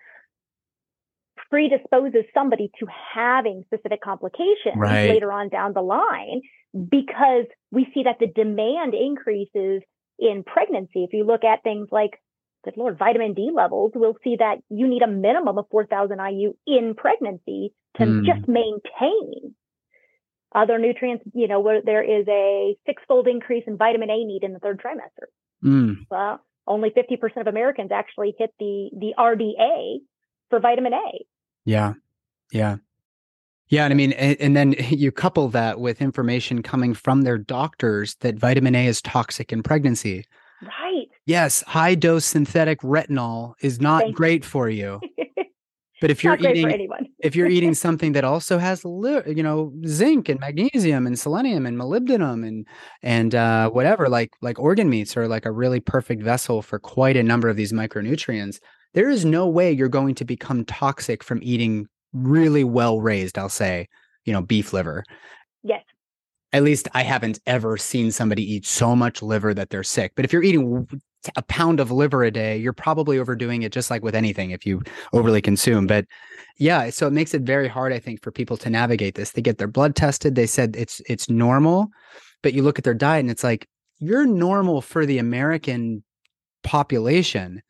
predisposes 1.51 2.25
somebody 2.33 2.71
to 2.79 2.87
having 3.15 3.65
specific 3.67 4.01
complications 4.01 4.77
Right. 4.77 5.11
later 5.11 5.33
on 5.33 5.49
down 5.49 5.73
the 5.73 5.83
line 5.83 6.41
because 6.89 7.47
we 7.71 7.89
see 7.95 8.05
that 8.05 8.19
the 8.21 8.27
demand 8.27 8.95
increases 8.95 9.83
in 10.19 10.43
pregnancy. 10.45 11.05
If 11.05 11.13
you 11.13 11.25
look 11.25 11.45
at 11.45 11.63
things 11.63 11.89
like, 11.91 12.21
good 12.65 12.77
Lord, 12.77 12.99
vitamin 12.99 13.35
D 13.35 13.51
levels, 13.55 13.93
we'll 13.95 14.17
see 14.25 14.37
that 14.39 14.59
you 14.69 14.89
need 14.89 15.03
a 15.03 15.07
minimum 15.07 15.59
of 15.59 15.67
4,000 15.71 16.19
IU 16.19 16.55
in 16.67 16.95
pregnancy 16.95 17.73
to 17.99 18.05
Hmm. 18.05 18.25
just 18.25 18.49
maintain 18.49 19.55
Other 20.55 20.79
nutrients, 20.79 21.25
you 21.35 21.49
know, 21.49 21.61
where 21.61 21.83
there 21.83 22.03
is 22.03 22.27
a 22.29 22.77
six-fold 22.87 23.29
increase 23.29 23.65
in 23.67 23.77
vitamin 23.77 24.09
A 24.09 24.25
need 24.25 24.43
in 24.43 24.55
the 24.55 24.59
third 24.59 24.81
trimester. 24.81 25.27
Mm. 25.63 26.07
Well, 26.11 26.41
only 26.67 26.91
50% 26.91 27.41
of 27.43 27.47
Americans 27.47 27.91
actually 27.93 28.35
hit 28.39 28.55
the 28.59 28.91
the 28.97 29.13
RDA 29.19 29.99
for 30.49 30.61
vitamin 30.61 30.95
A. 30.95 31.27
Yeah. 31.67 31.95
Yeah. 32.53 32.77
Yeah, 33.69 33.85
and 33.85 33.93
I 33.93 33.97
mean, 33.97 34.13
and, 34.13 34.57
then 34.57 34.77
you 34.91 35.11
couple 35.11 35.49
that 35.49 35.81
with 35.81 36.01
information 36.01 36.63
coming 36.63 36.95
from 36.95 37.23
their 37.23 37.39
doctors 37.39 38.15
that 38.21 38.37
vitamin 38.37 38.75
A 38.75 38.87
is 38.87 39.03
toxic 39.03 39.53
in 39.53 39.63
pregnancy. 39.63 40.25
Right. 40.63 41.07
Yes, 41.27 41.63
high 41.63 41.95
dose 41.95 42.25
synthetic 42.25 42.81
retinol 42.81 43.55
is 43.61 43.81
not 43.81 44.03
Thank 44.03 44.17
great 44.17 44.45
for 44.45 44.69
you. 44.69 45.01
But 46.01 46.11
if 46.11 46.23
you're 46.23 46.37
eating 46.37 47.09
if 47.21 47.35
you're 47.35 47.49
eating 47.49 47.75
something 47.87 48.13
that 48.13 48.25
also 48.25 48.59
has 48.59 48.85
you 48.85 49.43
know 49.43 49.73
zinc 49.87 50.29
and 50.29 50.39
magnesium 50.39 51.07
and 51.07 51.19
selenium 51.19 51.65
and 51.65 51.79
molybdenum 51.79 52.47
and 52.47 52.67
and 53.03 53.35
uh, 53.35 53.71
whatever 53.71 54.09
like 54.09 54.35
like 54.43 54.59
organ 54.59 54.91
meats 54.91 55.17
are 55.17 55.27
like 55.27 55.47
a 55.47 55.53
really 55.53 55.81
perfect 55.81 56.23
vessel 56.23 56.61
for 56.63 56.79
quite 56.79 57.17
a 57.17 57.23
number 57.23 57.49
of 57.49 57.57
these 57.57 57.73
micronutrients, 57.73 58.61
there 58.93 59.09
is 59.09 59.25
no 59.25 59.49
way 59.49 59.73
you're 59.73 59.89
going 59.89 60.15
to 60.17 60.25
become 60.25 60.65
toxic 60.65 61.25
from 61.25 61.41
eating 61.43 61.89
really 62.17 62.65
well 62.65 63.01
raised, 63.01 63.39
I'll 63.39 63.49
say, 63.49 63.89
you 64.25 64.33
know, 64.33 64.43
beef 64.43 64.73
liver. 64.73 65.05
Yes. 65.63 65.85
At 66.53 66.63
least 66.63 66.89
I 66.95 67.03
haven't 67.03 67.39
ever 67.47 67.77
seen 67.77 68.11
somebody 68.11 68.43
eat 68.55 68.67
so 68.67 68.97
much 68.97 69.23
liver 69.23 69.53
that 69.55 69.71
they're 69.71 69.83
sick. 69.83 70.13
But 70.15 70.25
if 70.25 70.33
you're 70.33 70.43
eating 70.43 70.89
a 71.35 71.43
pound 71.43 71.81
of 71.81 71.91
liver 71.91 72.23
a 72.23 72.31
day, 72.31 72.57
you're 72.57 72.73
probably 72.73 73.19
overdoing 73.19 73.63
it 73.63 73.73
just 73.73 73.91
like 73.91 74.03
with 74.03 74.15
anything 74.15 74.51
if 74.51 74.65
you 74.65 74.83
overly 75.13 75.43
consume. 75.43 75.87
But 75.87 76.07
yeah, 76.59 76.89
so 76.91 77.07
it 77.07 77.13
makes 77.13 77.35
it 77.35 77.43
very 77.43 77.69
hard, 77.69 77.93
I 77.93 77.99
think, 77.99 78.23
for 78.23 78.31
people 78.31 78.57
to 78.59 78.71
navigate 78.71 79.17
this. 79.17 79.33
They 79.33 79.43
get 79.43 79.59
their 79.59 79.67
blood 79.67 79.97
tested. 79.97 80.35
They 80.35 80.47
said 80.47 80.77
it's 80.77 81.03
it's 81.09 81.29
normal, 81.29 81.89
but 82.43 82.55
you 82.55 82.63
look 82.63 82.79
at 82.79 82.85
their 82.85 82.95
diet 82.95 83.21
and 83.21 83.31
it's 83.31 83.45
like 83.45 83.69
you're 83.99 84.27
normal 84.27 84.81
for 84.81 85.05
the 85.05 85.19
American 85.19 86.05
population. 86.63 87.63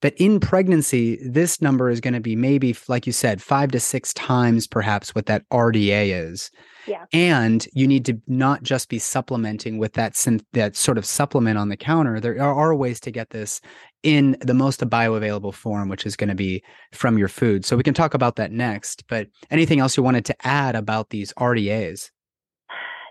But 0.00 0.14
in 0.16 0.40
pregnancy, 0.40 1.18
this 1.22 1.60
number 1.60 1.90
is 1.90 2.00
going 2.00 2.14
to 2.14 2.20
be 2.20 2.34
maybe, 2.34 2.74
like 2.88 3.06
you 3.06 3.12
said, 3.12 3.42
five 3.42 3.70
to 3.72 3.80
six 3.80 4.14
times 4.14 4.66
perhaps 4.66 5.14
what 5.14 5.26
that 5.26 5.48
RDA 5.50 6.30
is. 6.30 6.50
Yeah. 6.86 7.04
And 7.12 7.66
you 7.74 7.86
need 7.86 8.06
to 8.06 8.20
not 8.26 8.62
just 8.62 8.88
be 8.88 8.98
supplementing 8.98 9.78
with 9.78 9.92
that 9.94 10.14
that 10.52 10.76
sort 10.76 10.96
of 10.96 11.04
supplement 11.04 11.58
on 11.58 11.68
the 11.68 11.76
counter. 11.76 12.18
There 12.18 12.40
are, 12.40 12.54
are 12.54 12.74
ways 12.74 12.98
to 13.00 13.10
get 13.10 13.30
this 13.30 13.60
in 14.02 14.36
the 14.40 14.54
most 14.54 14.80
bioavailable 14.80 15.52
form, 15.52 15.90
which 15.90 16.06
is 16.06 16.16
going 16.16 16.30
to 16.30 16.34
be 16.34 16.62
from 16.92 17.18
your 17.18 17.28
food. 17.28 17.66
So 17.66 17.76
we 17.76 17.82
can 17.82 17.94
talk 17.94 18.14
about 18.14 18.36
that 18.36 18.52
next. 18.52 19.04
But 19.08 19.28
anything 19.50 19.80
else 19.80 19.96
you 19.96 20.02
wanted 20.02 20.24
to 20.26 20.46
add 20.46 20.74
about 20.74 21.10
these 21.10 21.32
RDAs? 21.34 22.10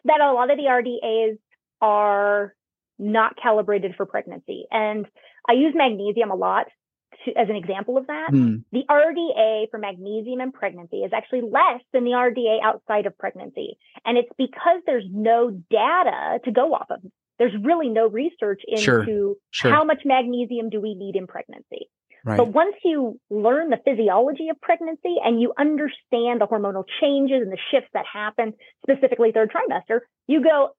That 0.05 0.21
a 0.21 0.33
lot 0.33 0.49
of 0.49 0.57
the 0.57 0.63
RDAs 0.63 1.37
are 1.81 2.55
not 2.97 3.35
calibrated 3.41 3.95
for 3.95 4.05
pregnancy. 4.05 4.65
And 4.71 5.05
I 5.47 5.53
use 5.53 5.73
magnesium 5.75 6.31
a 6.31 6.35
lot 6.35 6.67
to, 7.25 7.31
as 7.37 7.49
an 7.49 7.55
example 7.55 7.97
of 7.97 8.07
that, 8.07 8.31
mm. 8.31 8.63
the 8.71 8.83
RDA 8.89 9.69
for 9.71 9.77
magnesium 9.77 10.41
in 10.41 10.51
pregnancy 10.51 10.97
is 10.97 11.11
actually 11.13 11.41
less 11.41 11.81
than 11.93 12.03
the 12.03 12.11
RDA 12.11 12.59
outside 12.63 13.05
of 13.05 13.17
pregnancy. 13.17 13.77
And 14.05 14.17
it's 14.17 14.29
because 14.37 14.81
there's 14.85 15.05
no 15.09 15.51
data 15.69 16.39
to 16.45 16.51
go 16.51 16.73
off 16.73 16.87
of. 16.89 16.99
There's 17.37 17.53
really 17.63 17.89
no 17.89 18.07
research 18.07 18.61
into 18.67 18.83
sure. 18.83 19.35
Sure. 19.51 19.71
how 19.71 19.83
much 19.83 20.01
magnesium 20.05 20.69
do 20.69 20.81
we 20.81 20.93
need 20.93 21.15
in 21.15 21.25
pregnancy. 21.25 21.89
Right. 22.25 22.37
But 22.37 22.49
once 22.49 22.75
you 22.83 23.17
learn 23.29 23.69
the 23.69 23.79
physiology 23.83 24.49
of 24.49 24.59
pregnancy 24.59 25.15
and 25.23 25.39
you 25.41 25.53
understand 25.57 26.41
the 26.41 26.47
hormonal 26.51 26.83
changes 26.99 27.41
and 27.41 27.51
the 27.51 27.57
shifts 27.71 27.89
that 27.93 28.05
happen, 28.11 28.53
specifically 28.83 29.31
third 29.31 29.51
trimester, 29.51 30.01
you 30.27 30.43
go, 30.43 30.71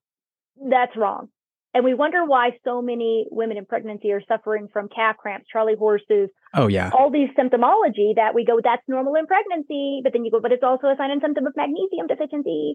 that's 0.68 0.94
wrong. 0.96 1.28
And 1.72 1.84
we 1.84 1.94
wonder 1.94 2.24
why 2.24 2.50
so 2.64 2.82
many 2.82 3.26
women 3.30 3.56
in 3.56 3.64
pregnancy 3.64 4.10
are 4.10 4.22
suffering 4.26 4.68
from 4.72 4.88
calf 4.88 5.16
cramps, 5.16 5.46
Charlie 5.52 5.76
horses. 5.78 6.28
Oh, 6.52 6.66
yeah. 6.66 6.90
All 6.92 7.10
these 7.10 7.28
symptomology 7.38 8.16
that 8.16 8.34
we 8.34 8.44
go, 8.44 8.60
that's 8.62 8.82
normal 8.88 9.14
in 9.14 9.26
pregnancy. 9.26 10.00
But 10.02 10.12
then 10.12 10.24
you 10.24 10.32
go, 10.32 10.40
but 10.40 10.50
it's 10.50 10.64
also 10.64 10.88
a 10.88 10.96
sign 10.96 11.12
and 11.12 11.22
symptom 11.22 11.46
of 11.46 11.54
magnesium 11.56 12.08
deficiency. 12.08 12.74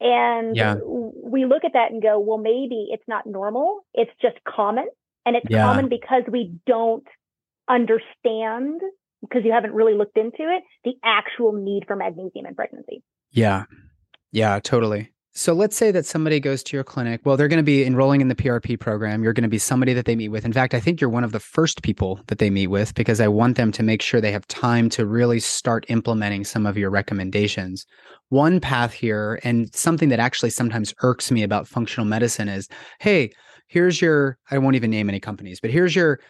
And 0.00 0.56
yeah. 0.56 0.76
we 0.82 1.44
look 1.44 1.64
at 1.64 1.74
that 1.74 1.92
and 1.92 2.02
go, 2.02 2.18
well, 2.18 2.38
maybe 2.38 2.88
it's 2.90 3.06
not 3.06 3.26
normal. 3.26 3.84
It's 3.92 4.10
just 4.22 4.36
common. 4.48 4.86
And 5.26 5.36
it's 5.36 5.46
yeah. 5.50 5.64
common 5.64 5.88
because 5.88 6.22
we 6.26 6.54
don't 6.66 7.06
understand, 7.68 8.80
because 9.20 9.42
you 9.44 9.52
haven't 9.52 9.74
really 9.74 9.94
looked 9.94 10.16
into 10.16 10.40
it, 10.40 10.64
the 10.84 10.94
actual 11.04 11.52
need 11.52 11.84
for 11.86 11.96
magnesium 11.96 12.46
in 12.46 12.54
pregnancy. 12.54 13.02
Yeah. 13.30 13.64
Yeah, 14.32 14.58
totally. 14.58 15.12
So 15.34 15.54
let's 15.54 15.76
say 15.76 15.90
that 15.92 16.04
somebody 16.04 16.40
goes 16.40 16.62
to 16.64 16.76
your 16.76 16.84
clinic. 16.84 17.22
Well, 17.24 17.38
they're 17.38 17.48
going 17.48 17.56
to 17.56 17.62
be 17.62 17.86
enrolling 17.86 18.20
in 18.20 18.28
the 18.28 18.34
PRP 18.34 18.78
program. 18.78 19.22
You're 19.22 19.32
going 19.32 19.42
to 19.44 19.48
be 19.48 19.58
somebody 19.58 19.94
that 19.94 20.04
they 20.04 20.14
meet 20.14 20.28
with. 20.28 20.44
In 20.44 20.52
fact, 20.52 20.74
I 20.74 20.80
think 20.80 21.00
you're 21.00 21.08
one 21.08 21.24
of 21.24 21.32
the 21.32 21.40
first 21.40 21.82
people 21.82 22.20
that 22.26 22.38
they 22.38 22.50
meet 22.50 22.66
with 22.66 22.92
because 22.94 23.18
I 23.18 23.28
want 23.28 23.56
them 23.56 23.72
to 23.72 23.82
make 23.82 24.02
sure 24.02 24.20
they 24.20 24.30
have 24.30 24.46
time 24.48 24.90
to 24.90 25.06
really 25.06 25.40
start 25.40 25.86
implementing 25.88 26.44
some 26.44 26.66
of 26.66 26.76
your 26.76 26.90
recommendations. 26.90 27.86
One 28.28 28.60
path 28.60 28.92
here, 28.92 29.40
and 29.42 29.74
something 29.74 30.10
that 30.10 30.20
actually 30.20 30.50
sometimes 30.50 30.92
irks 31.02 31.30
me 31.30 31.42
about 31.42 31.66
functional 31.66 32.06
medicine 32.06 32.50
is 32.50 32.68
hey, 33.00 33.30
here's 33.68 34.02
your, 34.02 34.36
I 34.50 34.58
won't 34.58 34.76
even 34.76 34.90
name 34.90 35.08
any 35.08 35.20
companies, 35.20 35.60
but 35.60 35.70
here's 35.70 35.96
your 35.96 36.20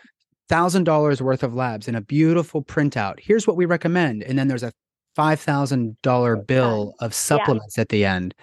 thousand 0.49 0.85
dollars 0.85 1.21
worth 1.21 1.43
of 1.43 1.55
labs 1.55 1.89
and 1.89 1.97
a 1.97 2.03
beautiful 2.03 2.63
printout. 2.63 3.19
Here's 3.19 3.49
what 3.49 3.57
we 3.57 3.65
recommend. 3.65 4.23
And 4.23 4.39
then 4.39 4.47
there's 4.47 4.63
a 4.63 4.73
$5,000 5.19 6.47
bill 6.47 6.95
of 7.01 7.13
supplements 7.13 7.77
yeah. 7.77 7.81
at 7.83 7.89
the 7.89 8.05
end 8.05 8.35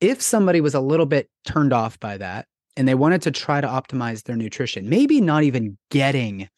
if 0.00 0.22
somebody 0.22 0.60
was 0.60 0.74
a 0.74 0.80
little 0.80 1.06
bit 1.06 1.28
turned 1.44 1.72
off 1.72 1.98
by 2.00 2.16
that 2.18 2.46
and 2.76 2.88
they 2.88 2.94
wanted 2.94 3.22
to 3.22 3.30
try 3.30 3.60
to 3.60 3.66
optimize 3.66 4.24
their 4.24 4.36
nutrition, 4.36 4.88
maybe 4.88 5.20
not 5.20 5.42
even 5.42 5.76
getting 5.90 6.48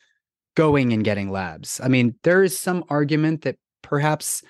going 0.55 0.93
and 0.93 1.05
getting 1.05 1.31
labs. 1.31 1.81
I 1.83 1.89
mean, 1.89 2.15
there 2.23 2.43
is 2.43 2.59
some 2.59 2.85
argument 2.89 3.43
that 3.43 3.57
perhaps 3.83 4.43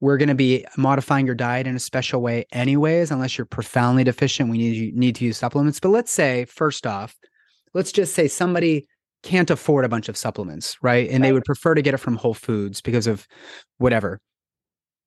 we're 0.00 0.16
going 0.16 0.28
to 0.28 0.34
be 0.34 0.64
modifying 0.76 1.26
your 1.26 1.34
diet 1.34 1.66
in 1.66 1.76
a 1.76 1.80
special 1.80 2.22
way 2.22 2.46
anyways 2.52 3.10
unless 3.10 3.36
you're 3.36 3.44
profoundly 3.44 4.02
deficient 4.02 4.50
we 4.50 4.58
need 4.58 4.74
you 4.74 4.92
need 4.92 5.14
to 5.14 5.24
use 5.24 5.36
supplements 5.36 5.78
but 5.78 5.90
let's 5.90 6.10
say 6.10 6.46
first 6.46 6.86
off 6.86 7.14
let's 7.74 7.92
just 7.92 8.14
say 8.14 8.26
somebody 8.26 8.86
can't 9.22 9.50
afford 9.50 9.84
a 9.84 9.88
bunch 9.88 10.08
of 10.08 10.16
supplements 10.16 10.78
right 10.82 11.10
and 11.10 11.20
right. 11.22 11.28
they 11.28 11.32
would 11.32 11.44
prefer 11.44 11.74
to 11.74 11.82
get 11.82 11.94
it 11.94 11.98
from 11.98 12.16
whole 12.16 12.34
foods 12.34 12.80
because 12.80 13.06
of 13.06 13.26
whatever 13.78 14.18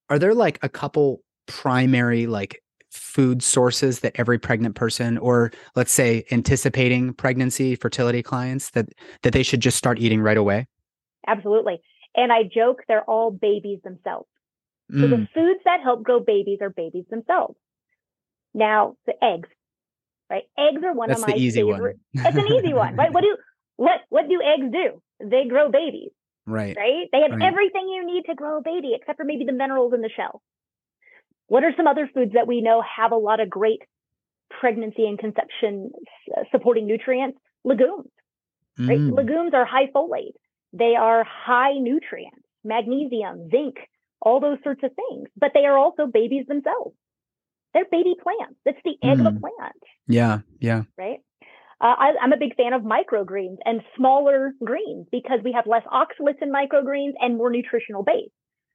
are 0.09 0.19
there 0.19 0.35
like 0.35 0.59
a 0.61 0.69
couple 0.69 1.21
primary 1.47 2.27
like 2.27 2.62
food 2.93 3.41
sources 3.41 3.99
that 4.01 4.13
every 4.15 4.37
pregnant 4.37 4.75
person 4.75 5.17
or 5.17 5.51
let's 5.75 5.91
say 5.91 6.23
anticipating 6.31 7.11
pregnancy 7.13 7.75
fertility 7.75 8.21
clients 8.21 8.69
that 8.71 8.87
that 9.23 9.33
they 9.33 9.41
should 9.43 9.59
just 9.61 9.77
start 9.77 9.97
eating 9.99 10.21
right 10.21 10.37
away 10.37 10.67
absolutely 11.27 11.81
and 12.15 12.31
i 12.31 12.43
joke 12.43 12.81
they're 12.87 13.03
all 13.09 13.31
babies 13.31 13.79
themselves 13.83 14.27
mm. 14.91 15.01
so 15.01 15.07
the 15.07 15.15
Mm. 15.15 15.27
foods 15.33 15.59
that 15.65 15.81
help 15.81 16.03
grow 16.03 16.19
babies 16.19 16.59
are 16.61 16.69
babies 16.69 17.05
themselves 17.09 17.55
now 18.53 18.95
the 19.07 19.13
eggs 19.23 19.49
right 20.29 20.43
eggs 20.57 20.81
are 20.83 20.93
one 20.93 21.09
That's 21.09 21.23
of 21.23 21.29
my 21.29 21.35
easy 21.35 21.61
favorite 21.61 21.97
one. 22.13 22.25
it's 22.25 22.37
an 22.37 22.47
easy 22.47 22.73
one 22.73 22.95
right 22.95 23.11
what 23.11 23.21
do 23.21 23.35
what 23.77 24.01
what 24.09 24.29
do 24.29 24.39
eggs 24.41 24.71
do 24.71 25.01
they 25.27 25.45
grow 25.49 25.69
babies 25.71 26.11
right 26.45 26.77
right 26.77 27.07
they 27.11 27.21
have 27.21 27.31
right. 27.31 27.41
everything 27.41 27.87
you 27.89 28.05
need 28.05 28.23
to 28.29 28.35
grow 28.35 28.59
a 28.59 28.61
baby 28.61 28.91
except 28.95 29.17
for 29.17 29.25
maybe 29.25 29.45
the 29.45 29.51
minerals 29.51 29.93
in 29.93 30.01
the 30.01 30.09
shell 30.15 30.41
what 31.53 31.63
are 31.63 31.73
some 31.77 31.85
other 31.85 32.09
foods 32.11 32.31
that 32.33 32.47
we 32.47 32.61
know 32.61 32.81
have 32.97 33.11
a 33.11 33.15
lot 33.15 33.39
of 33.39 33.47
great 33.47 33.83
pregnancy 34.59 35.05
and 35.05 35.19
conception 35.19 35.91
uh, 36.35 36.41
supporting 36.51 36.87
nutrients? 36.87 37.37
Legumes, 37.63 38.09
right? 38.79 38.97
Mm. 38.97 39.15
Legumes 39.15 39.53
are 39.53 39.63
high 39.63 39.85
folate. 39.95 40.33
They 40.73 40.95
are 40.99 41.23
high 41.23 41.73
nutrients, 41.73 42.41
magnesium, 42.63 43.49
zinc, 43.51 43.75
all 44.19 44.39
those 44.39 44.57
sorts 44.63 44.81
of 44.83 44.89
things, 44.95 45.29
but 45.37 45.51
they 45.53 45.65
are 45.65 45.77
also 45.77 46.07
babies 46.07 46.47
themselves. 46.47 46.95
They're 47.75 47.85
baby 47.85 48.15
plants. 48.23 48.59
It's 48.65 48.79
the 48.83 48.97
egg 49.07 49.19
Mm. 49.19 49.27
of 49.27 49.35
a 49.35 49.39
plant, 49.39 49.81
yeah 50.07 50.39
yeah 50.59 50.81
right? 50.97 51.19
Uh, 51.79 51.95
I, 52.05 52.07
I'm 52.19 52.33
a 52.33 52.37
big 52.37 52.55
fan 52.55 52.73
of 52.73 52.81
microgreens 52.81 53.57
and 53.63 53.81
smaller 53.95 54.53
greens 54.63 55.05
because 55.11 55.39
we 55.43 55.51
have 55.51 55.67
less 55.67 55.83
oxalates 56.01 56.41
in 56.41 56.51
microgreens 56.51 57.13
and 57.19 57.37
more 57.37 57.51
nutritional 57.51 58.01
base 58.01 58.31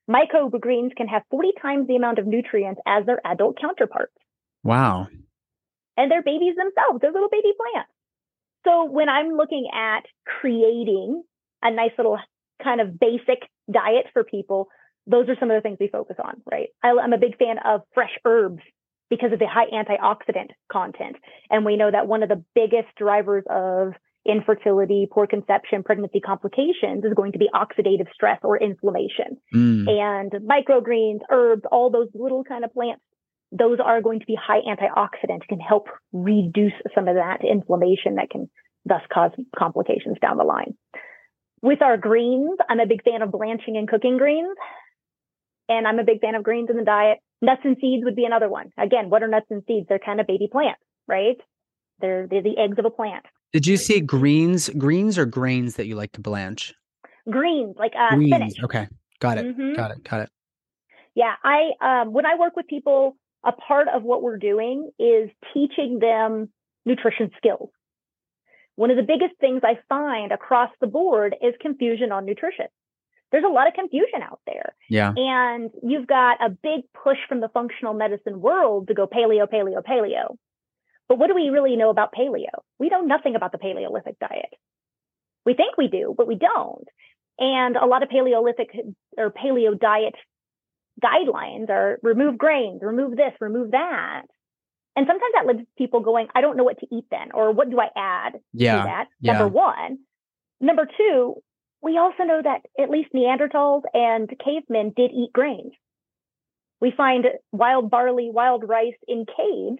microgreens 0.08 0.94
can 0.96 1.08
have 1.08 1.22
40 1.30 1.52
times 1.60 1.86
the 1.86 1.96
amount 1.96 2.18
of 2.18 2.26
nutrients 2.26 2.80
as 2.86 3.06
their 3.06 3.20
adult 3.26 3.58
counterparts. 3.60 4.14
wow 4.62 5.06
And 5.96 6.10
they're 6.10 6.22
babies 6.22 6.56
themselves, 6.56 7.00
they're 7.00 7.12
little 7.12 7.28
baby 7.30 7.52
plants. 7.56 7.90
So 8.64 8.84
when 8.84 9.08
I'm 9.08 9.36
looking 9.36 9.68
at 9.72 10.04
creating 10.40 11.22
a 11.62 11.70
nice 11.70 11.92
little 11.96 12.18
kind 12.62 12.80
of 12.80 12.98
basic 12.98 13.48
diet 13.70 14.06
for 14.12 14.24
people, 14.24 14.68
those 15.06 15.28
are 15.28 15.36
some 15.40 15.50
of 15.50 15.56
the 15.56 15.62
things 15.62 15.78
we 15.80 15.88
focus 15.88 16.16
on, 16.22 16.42
right? 16.50 16.68
I, 16.82 16.90
I'm 16.90 17.12
a 17.12 17.18
big 17.18 17.38
fan 17.38 17.56
of 17.64 17.82
fresh 17.94 18.10
herbs 18.24 18.62
because 19.10 19.32
of 19.32 19.38
the 19.38 19.46
high 19.46 19.70
antioxidant 19.72 20.50
content. 20.70 21.16
And 21.50 21.64
we 21.64 21.76
know 21.76 21.90
that 21.90 22.06
one 22.06 22.22
of 22.22 22.28
the 22.28 22.44
biggest 22.54 22.88
drivers 22.96 23.44
of 23.48 23.94
infertility, 24.28 25.08
poor 25.10 25.26
conception, 25.26 25.82
pregnancy 25.82 26.20
complications 26.20 27.04
is 27.04 27.14
going 27.14 27.32
to 27.32 27.38
be 27.38 27.48
oxidative 27.54 28.12
stress 28.12 28.38
or 28.42 28.58
inflammation. 28.58 29.38
Mm. 29.54 29.88
And 29.88 30.32
microgreens, 30.46 31.20
herbs, 31.30 31.62
all 31.72 31.90
those 31.90 32.08
little 32.14 32.44
kind 32.44 32.64
of 32.64 32.72
plants 32.72 33.02
those 33.50 33.78
are 33.82 34.02
going 34.02 34.20
to 34.20 34.26
be 34.26 34.36
high 34.36 34.60
antioxidant, 34.60 35.48
can 35.48 35.60
help 35.60 35.86
reduce 36.12 36.74
some 36.94 37.08
of 37.08 37.14
that 37.14 37.38
inflammation 37.44 38.16
that 38.16 38.30
can 38.30 38.50
thus 38.84 39.02
cause 39.12 39.30
complications 39.58 40.18
down 40.20 40.36
the 40.36 40.44
line. 40.44 40.74
With 41.62 41.82
our 41.82 41.96
greens, 41.96 42.58
I'm 42.68 42.80
a 42.80 42.86
big 42.86 43.02
fan 43.02 43.22
of 43.22 43.32
blanching 43.32 43.76
and 43.76 43.88
cooking 43.88 44.18
greens. 44.18 44.56
And 45.68 45.86
I'm 45.86 45.98
a 45.98 46.04
big 46.04 46.20
fan 46.20 46.34
of 46.34 46.42
greens 46.42 46.70
in 46.70 46.76
the 46.76 46.84
diet. 46.84 47.18
Nuts 47.42 47.60
and 47.64 47.76
seeds 47.80 48.04
would 48.04 48.16
be 48.16 48.24
another 48.24 48.48
one. 48.48 48.70
Again, 48.78 49.10
what 49.10 49.22
are 49.22 49.28
nuts 49.28 49.46
and 49.50 49.62
seeds? 49.66 49.86
They're 49.88 49.98
kind 49.98 50.20
of 50.20 50.26
baby 50.26 50.48
plants, 50.50 50.80
right? 51.06 51.36
They're, 52.00 52.26
they're 52.28 52.42
the 52.42 52.58
eggs 52.58 52.78
of 52.78 52.84
a 52.84 52.90
plant. 52.90 53.26
Did 53.52 53.66
you 53.66 53.76
see 53.76 54.00
greens, 54.00 54.68
greens 54.70 55.16
or 55.16 55.24
grains 55.24 55.76
that 55.76 55.86
you 55.86 55.96
like 55.96 56.12
to 56.12 56.20
blanch? 56.20 56.74
Greens, 57.30 57.76
like 57.78 57.92
uh, 57.98 58.14
greens. 58.14 58.30
spinach. 58.30 58.64
Okay, 58.64 58.88
got 59.20 59.38
it, 59.38 59.46
mm-hmm. 59.46 59.74
got 59.74 59.90
it, 59.90 60.04
got 60.04 60.20
it. 60.20 60.30
Yeah, 61.14 61.34
I 61.42 61.70
um, 61.80 62.12
when 62.12 62.26
I 62.26 62.36
work 62.38 62.56
with 62.56 62.66
people, 62.66 63.16
a 63.44 63.52
part 63.52 63.88
of 63.88 64.02
what 64.02 64.22
we're 64.22 64.38
doing 64.38 64.90
is 64.98 65.30
teaching 65.54 65.98
them 66.00 66.50
nutrition 66.84 67.30
skills. 67.36 67.70
One 68.76 68.90
of 68.90 68.96
the 68.96 69.02
biggest 69.02 69.34
things 69.40 69.62
I 69.64 69.78
find 69.88 70.30
across 70.30 70.70
the 70.80 70.86
board 70.86 71.34
is 71.42 71.54
confusion 71.60 72.12
on 72.12 72.24
nutrition. 72.24 72.66
There's 73.32 73.44
a 73.44 73.52
lot 73.52 73.66
of 73.66 73.74
confusion 73.74 74.22
out 74.22 74.40
there. 74.46 74.74
Yeah. 74.88 75.12
And 75.16 75.70
you've 75.82 76.06
got 76.06 76.38
a 76.40 76.48
big 76.48 76.82
push 76.94 77.18
from 77.28 77.40
the 77.40 77.48
functional 77.48 77.92
medicine 77.92 78.40
world 78.40 78.88
to 78.88 78.94
go 78.94 79.06
paleo, 79.06 79.46
paleo, 79.46 79.82
paleo. 79.82 80.36
But 81.08 81.18
what 81.18 81.28
do 81.28 81.34
we 81.34 81.48
really 81.48 81.76
know 81.76 81.90
about 81.90 82.12
paleo? 82.12 82.62
We 82.78 82.88
know 82.88 83.00
nothing 83.00 83.34
about 83.34 83.52
the 83.52 83.58
Paleolithic 83.58 84.18
diet. 84.18 84.52
We 85.46 85.54
think 85.54 85.76
we 85.78 85.88
do, 85.88 86.14
but 86.16 86.26
we 86.26 86.34
don't. 86.36 86.86
And 87.38 87.76
a 87.76 87.86
lot 87.86 88.02
of 88.02 88.10
Paleolithic 88.10 88.70
or 89.16 89.30
paleo 89.30 89.78
diet 89.78 90.14
guidelines 91.02 91.70
are 91.70 91.98
remove 92.02 92.36
grains, 92.36 92.80
remove 92.82 93.16
this, 93.16 93.32
remove 93.40 93.70
that. 93.70 94.22
And 94.96 95.06
sometimes 95.06 95.32
that 95.34 95.46
leaves 95.46 95.68
people 95.78 96.00
going, 96.00 96.26
I 96.34 96.40
don't 96.40 96.56
know 96.56 96.64
what 96.64 96.80
to 96.80 96.86
eat 96.92 97.04
then, 97.10 97.28
or 97.32 97.52
what 97.52 97.70
do 97.70 97.78
I 97.78 97.88
add 97.96 98.40
yeah. 98.52 98.78
to 98.78 98.82
that? 98.84 99.04
Yeah. 99.20 99.32
Number 99.34 99.48
one. 99.48 99.98
Number 100.60 100.88
two, 100.96 101.36
we 101.80 101.96
also 101.98 102.24
know 102.24 102.42
that 102.42 102.62
at 102.82 102.90
least 102.90 103.10
Neanderthals 103.14 103.82
and 103.94 104.28
cavemen 104.44 104.92
did 104.96 105.12
eat 105.12 105.32
grains. 105.32 105.72
We 106.80 106.92
find 106.96 107.26
wild 107.52 107.90
barley, 107.90 108.30
wild 108.32 108.68
rice 108.68 108.98
in 109.06 109.24
caves. 109.24 109.78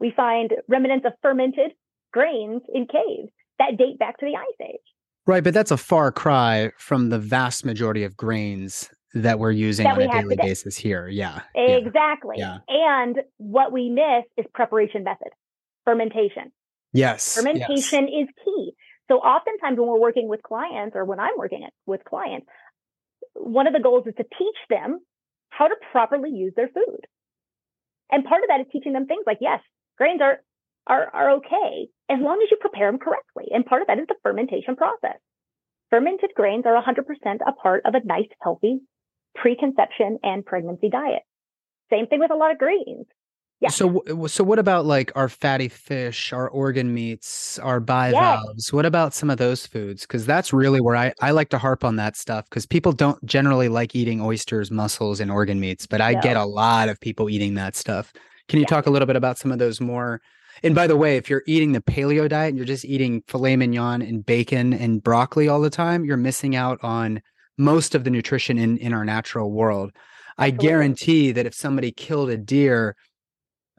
We 0.00 0.12
find 0.16 0.52
remnants 0.68 1.06
of 1.06 1.12
fermented 1.22 1.72
grains 2.12 2.62
in 2.72 2.86
caves 2.86 3.30
that 3.58 3.76
date 3.76 3.98
back 3.98 4.18
to 4.18 4.26
the 4.26 4.36
Ice 4.36 4.68
Age. 4.68 4.80
Right, 5.26 5.44
but 5.44 5.52
that's 5.52 5.70
a 5.70 5.76
far 5.76 6.10
cry 6.10 6.72
from 6.78 7.10
the 7.10 7.18
vast 7.18 7.64
majority 7.64 8.04
of 8.04 8.16
grains 8.16 8.90
that 9.14 9.38
we're 9.38 9.52
using 9.52 9.84
that 9.84 9.96
on 9.96 10.02
a 10.02 10.08
daily 10.08 10.36
today. 10.36 10.48
basis 10.48 10.76
here. 10.76 11.08
Yeah. 11.08 11.40
Exactly. 11.54 12.36
Yeah. 12.38 12.58
And 12.68 13.18
what 13.36 13.72
we 13.72 13.90
miss 13.90 14.24
is 14.36 14.46
preparation 14.54 15.04
method, 15.04 15.28
fermentation. 15.84 16.52
Yes. 16.92 17.34
Fermentation 17.34 18.08
yes. 18.08 18.22
is 18.22 18.28
key. 18.44 18.72
So 19.10 19.16
oftentimes 19.16 19.78
when 19.78 19.88
we're 19.88 20.00
working 20.00 20.28
with 20.28 20.42
clients 20.42 20.94
or 20.94 21.04
when 21.04 21.18
I'm 21.18 21.36
working 21.36 21.66
with 21.86 22.04
clients, 22.04 22.46
one 23.34 23.66
of 23.66 23.72
the 23.72 23.80
goals 23.80 24.06
is 24.06 24.14
to 24.16 24.24
teach 24.24 24.56
them 24.68 25.00
how 25.50 25.68
to 25.68 25.74
properly 25.92 26.30
use 26.30 26.52
their 26.56 26.68
food. 26.68 27.00
And 28.10 28.24
part 28.24 28.42
of 28.42 28.48
that 28.48 28.60
is 28.60 28.66
teaching 28.72 28.92
them 28.92 29.06
things 29.06 29.24
like, 29.26 29.38
yes, 29.40 29.60
grains 29.98 30.20
are, 30.22 30.38
are, 30.86 31.10
are 31.12 31.30
okay 31.36 31.88
as 32.08 32.18
long 32.20 32.40
as 32.42 32.50
you 32.50 32.56
prepare 32.60 32.90
them 32.90 32.98
correctly. 32.98 33.46
And 33.50 33.66
part 33.66 33.82
of 33.82 33.88
that 33.88 33.98
is 33.98 34.06
the 34.08 34.14
fermentation 34.22 34.76
process. 34.76 35.18
Fermented 35.90 36.30
grains 36.34 36.64
are 36.66 36.82
100% 36.82 37.38
a 37.46 37.52
part 37.52 37.82
of 37.84 37.94
a 37.94 38.04
nice, 38.04 38.28
healthy 38.42 38.80
preconception 39.34 40.18
and 40.22 40.44
pregnancy 40.44 40.88
diet. 40.88 41.22
Same 41.90 42.06
thing 42.06 42.20
with 42.20 42.30
a 42.30 42.36
lot 42.36 42.52
of 42.52 42.58
greens. 42.58 43.06
Yeah. 43.60 43.70
So, 43.70 44.04
so 44.28 44.44
what 44.44 44.60
about 44.60 44.86
like 44.86 45.10
our 45.16 45.28
fatty 45.28 45.68
fish, 45.68 46.32
our 46.32 46.48
organ 46.48 46.94
meats, 46.94 47.58
our 47.58 47.80
bivalves? 47.80 48.54
Yes. 48.54 48.72
What 48.72 48.86
about 48.86 49.14
some 49.14 49.30
of 49.30 49.38
those 49.38 49.66
foods? 49.66 50.02
Because 50.02 50.24
that's 50.26 50.52
really 50.52 50.80
where 50.80 50.94
I, 50.94 51.12
I 51.20 51.32
like 51.32 51.48
to 51.50 51.58
harp 51.58 51.84
on 51.84 51.96
that 51.96 52.16
stuff 52.16 52.48
because 52.48 52.66
people 52.66 52.92
don't 52.92 53.24
generally 53.24 53.68
like 53.68 53.96
eating 53.96 54.20
oysters, 54.20 54.70
mussels, 54.70 55.18
and 55.18 55.30
organ 55.30 55.58
meats, 55.58 55.86
but 55.86 56.00
I 56.00 56.12
no. 56.12 56.20
get 56.20 56.36
a 56.36 56.44
lot 56.44 56.88
of 56.88 57.00
people 57.00 57.28
eating 57.28 57.54
that 57.54 57.74
stuff. 57.74 58.12
Can 58.48 58.58
you 58.58 58.62
yeah. 58.68 58.74
talk 58.74 58.86
a 58.86 58.90
little 58.90 59.06
bit 59.06 59.16
about 59.16 59.38
some 59.38 59.52
of 59.52 59.58
those 59.58 59.80
more? 59.80 60.20
And 60.62 60.74
by 60.74 60.86
the 60.86 60.96
way, 60.96 61.16
if 61.16 61.30
you're 61.30 61.44
eating 61.46 61.72
the 61.72 61.80
paleo 61.80 62.28
diet 62.28 62.48
and 62.48 62.56
you're 62.56 62.66
just 62.66 62.84
eating 62.84 63.22
filet 63.28 63.56
mignon 63.56 64.02
and 64.02 64.24
bacon 64.24 64.72
and 64.72 65.02
broccoli 65.02 65.48
all 65.48 65.60
the 65.60 65.70
time, 65.70 66.04
you're 66.04 66.16
missing 66.16 66.56
out 66.56 66.78
on 66.82 67.22
most 67.56 67.94
of 67.94 68.04
the 68.04 68.10
nutrition 68.10 68.58
in 68.58 68.78
in 68.78 68.92
our 68.92 69.04
natural 69.04 69.52
world. 69.52 69.92
I 70.38 70.50
guarantee 70.50 71.32
that 71.32 71.46
if 71.46 71.54
somebody 71.54 71.90
killed 71.90 72.30
a 72.30 72.36
deer 72.36 72.96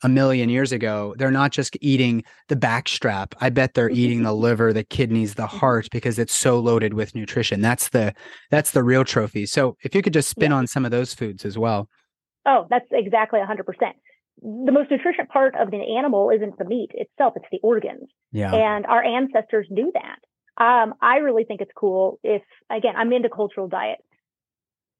a 0.03 0.09
million 0.09 0.49
years 0.49 0.71
ago, 0.71 1.13
they're 1.17 1.31
not 1.31 1.51
just 1.51 1.77
eating 1.81 2.23
the 2.47 2.55
backstrap. 2.55 3.33
I 3.39 3.49
bet 3.49 3.73
they're 3.73 3.89
eating 3.89 4.23
the 4.23 4.33
liver, 4.45 4.73
the 4.73 4.83
kidneys, 4.83 5.35
the 5.35 5.47
heart 5.47 5.87
because 5.91 6.19
it's 6.19 6.33
so 6.33 6.59
loaded 6.59 6.93
with 6.93 7.15
nutrition. 7.15 7.61
That's 7.61 7.89
the 7.89 8.13
that's 8.51 8.71
the 8.71 8.83
real 8.83 9.03
trophy. 9.03 9.45
So 9.45 9.77
if 9.83 9.95
you 9.95 10.01
could 10.01 10.13
just 10.13 10.29
spin 10.29 10.51
yeah. 10.51 10.57
on 10.57 10.67
some 10.67 10.85
of 10.85 10.91
those 10.91 11.13
foods 11.13 11.45
as 11.45 11.57
well. 11.57 11.89
Oh, 12.45 12.67
that's 12.69 12.87
exactly 12.91 13.39
100%. 13.39 13.63
The 14.41 14.71
most 14.71 14.89
nutritious 14.89 15.25
part 15.31 15.55
of 15.55 15.71
the 15.71 15.97
animal 15.97 16.29
isn't 16.29 16.57
the 16.57 16.65
meat 16.65 16.91
itself, 16.93 17.33
it's 17.35 17.45
the 17.51 17.59
organs. 17.61 18.09
Yeah. 18.31 18.53
And 18.53 18.85
our 18.85 19.03
ancestors 19.03 19.67
knew 19.69 19.91
that. 19.93 20.63
Um, 20.63 20.93
I 21.01 21.17
really 21.17 21.45
think 21.45 21.61
it's 21.61 21.71
cool 21.75 22.19
if, 22.23 22.41
again, 22.69 22.95
I'm 22.97 23.13
into 23.13 23.29
cultural 23.29 23.67
diet. 23.67 23.99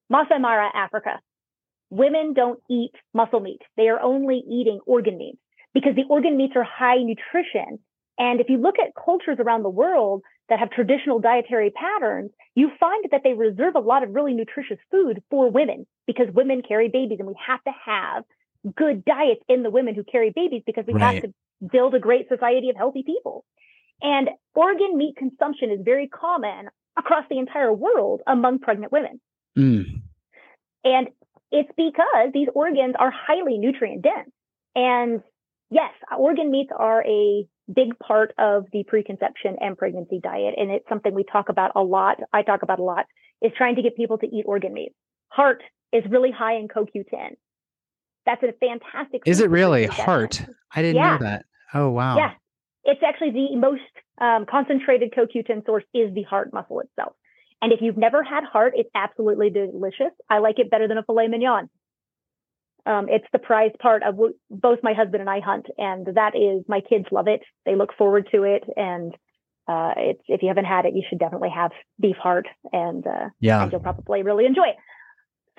Masai 0.09 0.39
Mara, 0.39 0.69
Africa. 0.73 1.19
Women 1.89 2.33
don't 2.33 2.59
eat 2.69 2.91
muscle 3.13 3.39
meat. 3.39 3.61
They 3.75 3.89
are 3.89 3.99
only 3.99 4.43
eating 4.49 4.79
organ 4.85 5.17
meats 5.17 5.39
because 5.73 5.95
the 5.95 6.05
organ 6.09 6.37
meats 6.37 6.53
are 6.55 6.63
high 6.63 6.97
nutrition. 6.97 7.79
And 8.17 8.41
if 8.41 8.49
you 8.49 8.57
look 8.57 8.75
at 8.79 8.93
cultures 9.03 9.37
around 9.39 9.63
the 9.63 9.69
world 9.69 10.23
that 10.49 10.59
have 10.59 10.71
traditional 10.71 11.19
dietary 11.19 11.71
patterns, 11.71 12.31
you 12.55 12.69
find 12.79 13.05
that 13.11 13.21
they 13.23 13.33
reserve 13.33 13.75
a 13.75 13.79
lot 13.79 14.03
of 14.03 14.13
really 14.13 14.33
nutritious 14.33 14.77
food 14.91 15.23
for 15.29 15.49
women 15.49 15.85
because 16.05 16.27
women 16.33 16.61
carry 16.67 16.89
babies 16.89 17.19
and 17.19 17.27
we 17.27 17.35
have 17.45 17.63
to 17.63 17.71
have 17.85 18.23
good 18.75 19.05
diets 19.05 19.41
in 19.47 19.63
the 19.63 19.69
women 19.69 19.95
who 19.95 20.03
carry 20.03 20.31
babies 20.35 20.63
because 20.65 20.85
we 20.87 20.93
right. 20.93 21.15
have 21.15 21.23
to 21.23 21.33
build 21.71 21.95
a 21.95 21.99
great 21.99 22.27
society 22.27 22.69
of 22.69 22.75
healthy 22.75 23.03
people. 23.03 23.45
And 24.01 24.29
organ 24.55 24.97
meat 24.97 25.15
consumption 25.17 25.71
is 25.71 25.79
very 25.83 26.07
common 26.07 26.69
across 26.97 27.25
the 27.29 27.37
entire 27.37 27.73
world 27.73 28.21
among 28.27 28.59
pregnant 28.59 28.91
women. 28.91 29.19
Mm. 29.57 30.01
And 30.83 31.07
it's 31.51 31.69
because 31.75 32.31
these 32.33 32.47
organs 32.53 32.95
are 32.97 33.11
highly 33.11 33.57
nutrient 33.57 34.03
dense. 34.03 34.31
And 34.75 35.21
yes, 35.69 35.91
organ 36.17 36.51
meats 36.51 36.71
are 36.77 37.03
a 37.05 37.47
big 37.73 37.97
part 37.99 38.33
of 38.37 38.65
the 38.71 38.83
preconception 38.87 39.57
and 39.59 39.77
pregnancy 39.77 40.19
diet. 40.21 40.55
And 40.57 40.71
it's 40.71 40.87
something 40.87 41.13
we 41.13 41.23
talk 41.23 41.49
about 41.49 41.71
a 41.75 41.81
lot. 41.81 42.17
I 42.31 42.41
talk 42.43 42.63
about 42.63 42.79
a 42.79 42.83
lot 42.83 43.05
is 43.41 43.51
trying 43.57 43.75
to 43.75 43.81
get 43.81 43.95
people 43.95 44.17
to 44.19 44.27
eat 44.27 44.45
organ 44.45 44.73
meat. 44.73 44.93
Heart 45.29 45.63
is 45.93 46.03
really 46.09 46.31
high 46.31 46.55
in 46.55 46.67
CoQ10. 46.67 47.35
That's 48.29 48.43
a 48.43 48.53
fantastic. 48.59 49.23
Is 49.25 49.41
it 49.41 49.49
really 49.49 49.87
heart? 49.87 50.45
I 50.75 50.83
didn't 50.83 50.97
yeah. 50.97 51.17
know 51.17 51.23
that. 51.25 51.45
Oh, 51.73 51.89
wow. 51.89 52.17
Yeah 52.17 52.33
it's 52.89 53.01
actually 53.05 53.31
the 53.31 53.55
most 53.55 53.81
um, 54.19 54.45
concentrated 54.49 55.13
CoQ10 55.13 55.65
source 55.65 55.83
is 55.93 56.13
the 56.13 56.23
heart 56.23 56.51
muscle 56.53 56.79
itself. 56.79 57.13
And 57.61 57.73
if 57.73 57.79
you've 57.81 57.97
never 57.97 58.23
had 58.23 58.43
heart, 58.43 58.73
it's 58.75 58.89
absolutely 58.95 59.49
delicious. 59.49 60.13
I 60.29 60.39
like 60.39 60.59
it 60.59 60.71
better 60.71 60.87
than 60.87 60.97
a 60.97 61.03
filet 61.03 61.27
mignon. 61.27 61.69
Um, 62.85 63.07
it's 63.09 63.25
the 63.33 63.39
prized 63.39 63.77
part 63.79 64.03
of 64.03 64.15
what 64.15 64.31
both 64.49 64.79
my 64.81 64.93
husband 64.93 65.21
and 65.21 65.29
I 65.29 65.41
hunt, 65.41 65.67
and 65.77 66.07
that 66.15 66.35
is 66.35 66.63
my 66.67 66.79
kids 66.79 67.05
love 67.11 67.27
it. 67.27 67.41
They 67.65 67.75
look 67.75 67.93
forward 67.97 68.29
to 68.31 68.43
it, 68.43 68.63
and 68.77 69.13
uh, 69.67 69.93
it's 69.97 70.23
if 70.27 70.41
you 70.41 70.47
haven't 70.47 70.65
had 70.65 70.85
it, 70.85 70.95
you 70.95 71.03
should 71.07 71.19
definitely 71.19 71.49
have 71.53 71.71
beef 71.99 72.15
heart, 72.15 72.47
and 72.71 73.05
uh, 73.05 73.29
yeah, 73.41 73.61
and 73.61 73.71
you'll 73.71 73.81
probably 73.81 74.23
really 74.23 74.45
enjoy 74.45 74.69
it. 74.69 74.77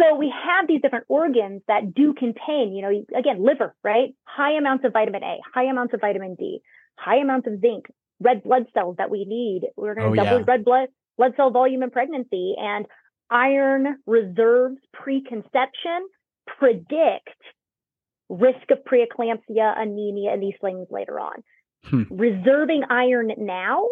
So 0.01 0.15
we 0.17 0.33
have 0.33 0.67
these 0.67 0.81
different 0.81 1.05
organs 1.09 1.63
that 1.69 1.95
do 1.95 2.15
contain, 2.15 2.73
you 2.73 2.83
know, 2.83 3.19
again, 3.19 3.45
liver, 3.45 3.75
right? 3.85 4.15
High 4.25 4.57
amounts 4.57 4.85
of 4.85 4.93
vitamin 4.93 5.23
A, 5.23 5.39
high 5.55 5.65
amounts 5.65 5.93
of 5.93 6.01
vitamin 6.01 6.37
D, 6.37 6.61
high 6.97 7.19
amounts 7.19 7.47
of 7.47 7.61
zinc, 7.61 7.87
red 8.19 8.43
blood 8.43 8.67
cells 8.73 8.97
that 8.99 9.11
we 9.11 9.25
need. 9.27 9.63
We're 9.77 9.95
going 9.95 10.15
to 10.15 10.21
oh, 10.21 10.25
double 10.25 10.41
yeah. 10.41 10.45
red 10.47 10.65
blood 10.65 10.89
blood 11.19 11.33
cell 11.37 11.51
volume 11.51 11.83
in 11.83 11.91
pregnancy 11.91 12.55
and 12.59 12.87
iron 13.31 13.99
reserves 14.07 14.79
preconception 14.93 16.09
predict 16.59 17.29
risk 18.31 18.71
of 18.71 18.79
preeclampsia, 18.85 19.79
anemia, 19.79 20.33
and 20.33 20.43
these 20.43 20.55
things 20.63 20.87
later 20.91 21.21
on. 21.21 21.43
Hmm. 21.85 22.03
Reserving 22.11 22.85
iron 22.89 23.33
now 23.39 23.87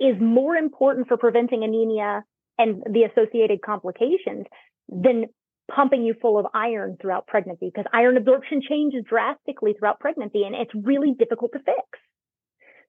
is 0.00 0.16
more 0.20 0.56
important 0.56 1.08
for 1.08 1.16
preventing 1.16 1.64
anemia 1.64 2.24
and 2.58 2.82
the 2.90 3.04
associated 3.04 3.62
complications 3.62 4.46
than 4.88 5.26
pumping 5.74 6.02
you 6.02 6.14
full 6.20 6.38
of 6.38 6.46
iron 6.54 6.96
throughout 7.00 7.26
pregnancy 7.26 7.70
because 7.72 7.84
iron 7.92 8.16
absorption 8.16 8.62
changes 8.66 9.04
drastically 9.08 9.74
throughout 9.78 10.00
pregnancy 10.00 10.44
and 10.44 10.54
it's 10.54 10.70
really 10.74 11.14
difficult 11.18 11.52
to 11.52 11.58
fix. 11.58 11.78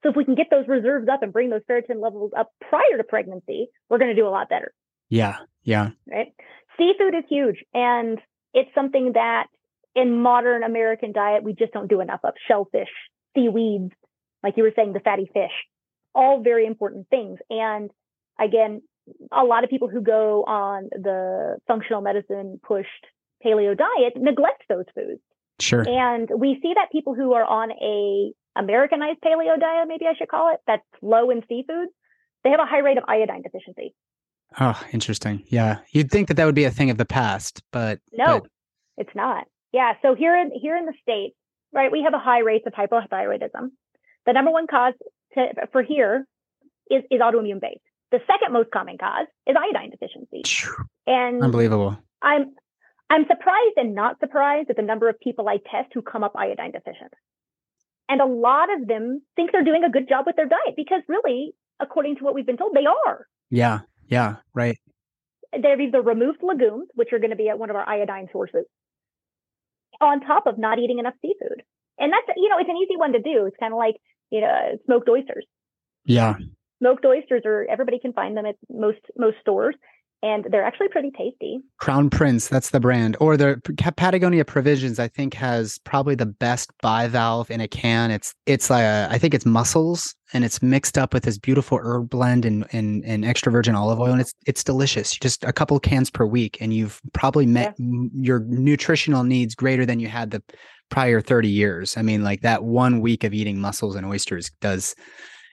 So 0.02 0.10
if 0.10 0.16
we 0.16 0.24
can 0.24 0.36
get 0.36 0.48
those 0.50 0.68
reserves 0.68 1.08
up 1.12 1.24
and 1.24 1.34
bring 1.34 1.50
those 1.50 1.62
ferritin 1.70 2.02
levels 2.02 2.32
up 2.38 2.52
prior 2.70 2.98
to 2.98 3.04
pregnancy, 3.04 3.68
we're 3.90 3.98
going 3.98 4.16
to 4.16 4.22
do 4.22 4.28
a 4.28 4.30
lot 4.30 4.50
better. 4.50 4.74
Yeah. 5.10 5.38
Yeah. 5.64 5.90
Right. 6.10 6.34
Seafood 6.78 7.16
is 7.16 7.26
huge 7.30 7.58
and 7.74 8.20
it's 8.54 8.74
something 8.74 9.12
that 9.14 9.48
in 9.96 10.22
modern 10.22 10.64
American 10.64 11.12
diet, 11.12 11.44
we 11.44 11.54
just 11.54 11.74
don't 11.74 11.90
do 11.90 12.00
enough 12.00 12.22
of 12.24 12.34
shellfish, 12.48 12.90
seaweeds, 13.36 13.92
like 14.44 14.56
you 14.56 14.64
were 14.64 14.72
saying, 14.76 14.94
the 14.94 15.00
fatty 15.02 15.30
fish, 15.34 15.52
all 16.16 16.42
very 16.42 16.66
important 16.66 17.08
things. 17.10 17.40
And 17.50 17.92
again, 18.40 18.82
a 19.32 19.44
lot 19.44 19.64
of 19.64 19.70
people 19.70 19.88
who 19.88 20.02
go 20.02 20.44
on 20.44 20.90
the 20.92 21.58
functional 21.68 22.02
medicine 22.02 22.60
pushed 22.66 23.06
paleo 23.46 23.78
diet 23.78 24.14
neglect 24.16 24.64
those 24.70 24.86
foods. 24.94 25.22
Sure. 25.60 25.88
And 25.88 26.30
we 26.38 26.60
see 26.62 26.74
that 26.76 26.92
people 26.92 27.16
who 27.16 27.34
are 27.34 27.44
on 27.44 27.72
a 27.72 28.32
Americanized 28.56 29.20
paleo 29.22 29.60
diet, 29.60 29.88
maybe 29.88 30.06
I 30.06 30.14
should 30.18 30.30
call 30.30 30.54
it, 30.54 30.60
that's 30.68 30.84
low 31.02 31.30
in 31.30 31.42
seafood, 31.48 31.90
they 32.44 32.50
have 32.50 32.60
a 32.60 32.66
high 32.66 32.80
rate 32.80 32.98
of 32.98 33.04
iodine 33.08 33.42
deficiency. 33.42 33.94
Oh, 34.60 34.82
interesting. 34.92 35.44
Yeah, 35.48 35.80
you'd 35.92 36.10
think 36.10 36.28
that 36.28 36.36
that 36.36 36.46
would 36.46 36.56
be 36.56 36.64
a 36.64 36.72
thing 36.72 36.90
of 36.90 36.98
the 36.98 37.06
past, 37.06 37.62
but 37.72 38.00
no, 38.12 38.40
but... 38.40 38.50
it's 38.98 39.16
not. 39.16 39.46
Yeah, 39.72 39.94
so 40.02 40.16
here 40.16 40.36
in 40.36 40.52
here 40.52 40.76
in 40.76 40.86
the 40.86 40.94
states, 41.02 41.36
right, 41.72 41.92
we 41.92 42.02
have 42.04 42.14
a 42.14 42.20
high 42.20 42.40
rate 42.40 42.64
of 42.66 42.74
hypothyroidism. 42.74 43.70
The 44.26 44.34
number 44.34 44.52
one 44.52 44.66
cause 44.68 44.94
to, 45.36 45.48
for 45.72 45.84
here 45.84 46.26
is, 46.90 47.04
is 47.12 47.22
autoimmune 47.22 47.62
based. 47.62 47.82
The 48.12 48.20
second 48.26 48.54
most 48.54 48.72
common 48.72 48.98
cause 48.98 49.28
is 49.46 49.56
iodine 49.56 49.92
deficiency. 49.92 50.42
And 51.06 51.44
unbelievable. 51.44 51.98
I'm 52.22 52.56
I'm 53.10 53.26
surprised 53.28 53.78
and 53.78 53.96
not 53.96 54.20
surprised 54.20 54.70
at 54.70 54.76
the 54.76 54.82
number 54.82 55.10
of 55.10 55.20
people 55.20 55.48
I 55.50 55.58
test 55.58 55.90
who 55.94 56.02
come 56.02 56.24
up 56.24 56.34
iodine 56.36 56.72
deficient. 56.72 57.14
And 58.08 58.22
a 58.22 58.26
lot 58.26 58.74
of 58.74 58.88
them 58.88 59.22
think 59.36 59.52
they're 59.52 59.64
doing 59.64 59.84
a 59.84 59.90
good 59.90 60.10
job 60.10 60.26
with 60.26 60.36
their 60.36 60.48
diet 60.48 60.76
because 60.76 61.02
really, 61.08 61.54
according 61.80 62.18
to 62.18 62.24
what 62.24 62.34
we've 62.34 62.46
been 62.46 62.58
told, 62.58 62.74
they 62.74 62.86
are. 62.86 63.28
Yeah. 63.50 63.80
Yeah. 64.08 64.38
Right. 64.54 64.80
They've 65.54 65.80
either 65.80 66.02
removed 66.02 66.40
legumes, 66.42 66.88
which 66.96 67.14
are 67.14 67.20
going 67.20 67.32
to 67.32 67.36
be 67.36 67.50
at 67.50 67.58
one 67.58 67.70
of 67.70 67.76
our 67.76 67.88
iodine 67.88 68.28
sources, 68.32 68.66
on 70.02 70.22
top 70.22 70.48
of 70.48 70.58
not 70.58 70.80
eating 70.80 71.00
enough 71.00 71.16
seafood. 71.22 71.64
And 72.00 72.14
that's, 72.14 72.38
you 72.38 72.50
know, 72.50 72.58
it's 72.60 72.70
an 72.70 72.78
easy 72.78 72.98
one 72.98 73.14
to 73.14 73.20
do. 73.20 73.46
It's 73.46 73.58
kind 73.60 73.74
of 73.74 73.78
like, 73.78 73.96
you 74.32 74.42
know, 74.42 74.78
smoked 74.86 75.10
oysters. 75.10 75.46
Yeah. 76.06 76.36
Smoked 76.80 77.06
oysters 77.06 77.44
are, 77.46 77.66
everybody 77.70 78.00
can 78.00 78.14
find 78.14 78.36
them 78.36 78.46
at 78.46 78.56
most, 78.70 79.00
most 79.18 79.38
stores 79.42 79.76
and 80.22 80.46
they're 80.50 80.64
actually 80.64 80.90
pretty 80.90 81.12
tasty. 81.12 81.60
Crown 81.78 82.10
Prince, 82.10 82.50
that's 82.50 82.72
the 82.72 82.80
brand. 82.80 83.16
Or 83.20 83.38
the 83.38 83.62
Patagonia 83.96 84.44
Provisions, 84.44 85.00
I 85.00 85.08
think, 85.08 85.34
has 85.36 85.80
probably 85.86 86.16
the 86.16 86.26
best 86.26 86.72
bivalve 86.84 87.50
in 87.50 87.62
a 87.62 87.68
can. 87.68 88.12
It's 88.12 88.36
it's 88.46 88.70
like 88.70 88.84
a, 88.84 89.08
I 89.10 89.18
think 89.18 89.34
it's 89.34 89.46
mussels, 89.46 90.16
and 90.34 90.44
it's 90.44 90.62
mixed 90.62 90.98
up 90.98 91.14
with 91.14 91.24
this 91.24 91.38
beautiful 91.38 91.80
herb 91.82 92.10
blend 92.10 92.44
and, 92.46 92.66
and 92.74 93.04
and 93.06 93.24
extra 93.24 93.52
virgin 93.52 93.76
olive 93.76 94.00
oil, 94.00 94.12
and 94.12 94.22
it's 94.22 94.34
it's 94.46 94.64
delicious. 94.64 95.16
Just 95.16 95.44
a 95.44 95.54
couple 95.54 95.80
cans 95.80 96.10
per 96.10 96.26
week, 96.26 96.58
and 96.60 96.74
you've 96.74 97.00
probably 97.14 97.46
met 97.46 97.76
yeah. 97.78 98.08
your 98.14 98.40
nutritional 98.42 99.24
needs 99.24 99.56
greater 99.56 99.86
than 99.86 100.00
you 100.00 100.10
had 100.10 100.32
the 100.32 100.44
prior 100.90 101.22
thirty 101.22 101.50
years. 101.50 101.96
I 101.96 102.02
mean, 102.02 102.24
like 102.24 102.42
that 102.42 102.64
one 102.64 103.00
week 103.00 103.24
of 103.24 103.34
eating 103.34 103.60
mussels 103.60 103.96
and 103.96 104.06
oysters 104.06 104.52
does 104.60 104.96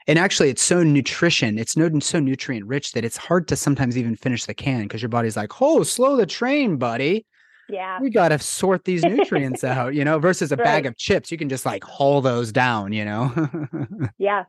and 0.06 0.18
actually 0.18 0.48
it's 0.48 0.62
so 0.62 0.82
nutrition 0.82 1.58
it's 1.58 1.76
no 1.76 1.90
so 2.00 2.18
nutrient 2.18 2.66
rich 2.66 2.92
that 2.92 3.04
it's 3.04 3.16
hard 3.16 3.48
to 3.48 3.56
sometimes 3.56 3.98
even 3.98 4.16
finish 4.16 4.44
the 4.44 4.54
can 4.54 4.82
because 4.82 5.02
your 5.02 5.08
body's 5.08 5.36
like 5.36 5.60
oh 5.60 5.82
slow 5.82 6.16
the 6.16 6.26
train 6.26 6.76
buddy. 6.76 7.26
Yeah. 7.68 7.98
We 8.00 8.10
got 8.10 8.28
to 8.28 8.38
sort 8.38 8.84
these 8.84 9.02
nutrients 9.02 9.64
out 9.64 9.94
you 9.94 10.04
know 10.04 10.18
versus 10.18 10.52
a 10.52 10.56
right. 10.56 10.64
bag 10.64 10.86
of 10.86 10.96
chips 10.96 11.32
you 11.32 11.38
can 11.38 11.48
just 11.48 11.66
like 11.66 11.84
haul 11.84 12.20
those 12.20 12.52
down 12.52 12.92
you 12.92 13.04
know? 13.04 13.32
Yeah. 14.18 14.44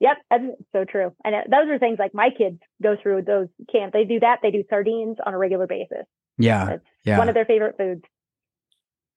Yep 0.00 0.16
that's 0.30 0.44
so 0.72 0.84
true 0.84 1.12
and 1.24 1.34
uh, 1.34 1.40
those 1.50 1.68
are 1.70 1.78
things 1.78 1.98
like 1.98 2.14
my 2.14 2.30
kids 2.30 2.58
go 2.82 2.96
through 3.02 3.22
those 3.22 3.48
camps 3.70 3.92
they 3.92 4.04
do 4.04 4.20
that 4.20 4.40
they 4.42 4.50
do 4.50 4.64
sardines 4.68 5.16
on 5.24 5.34
a 5.34 5.38
regular 5.38 5.66
basis. 5.66 6.06
Yeah 6.38 6.78
yeah. 7.04 7.18
one 7.18 7.28
of 7.28 7.34
their 7.34 7.46
favorite 7.46 7.76
foods. 7.78 8.02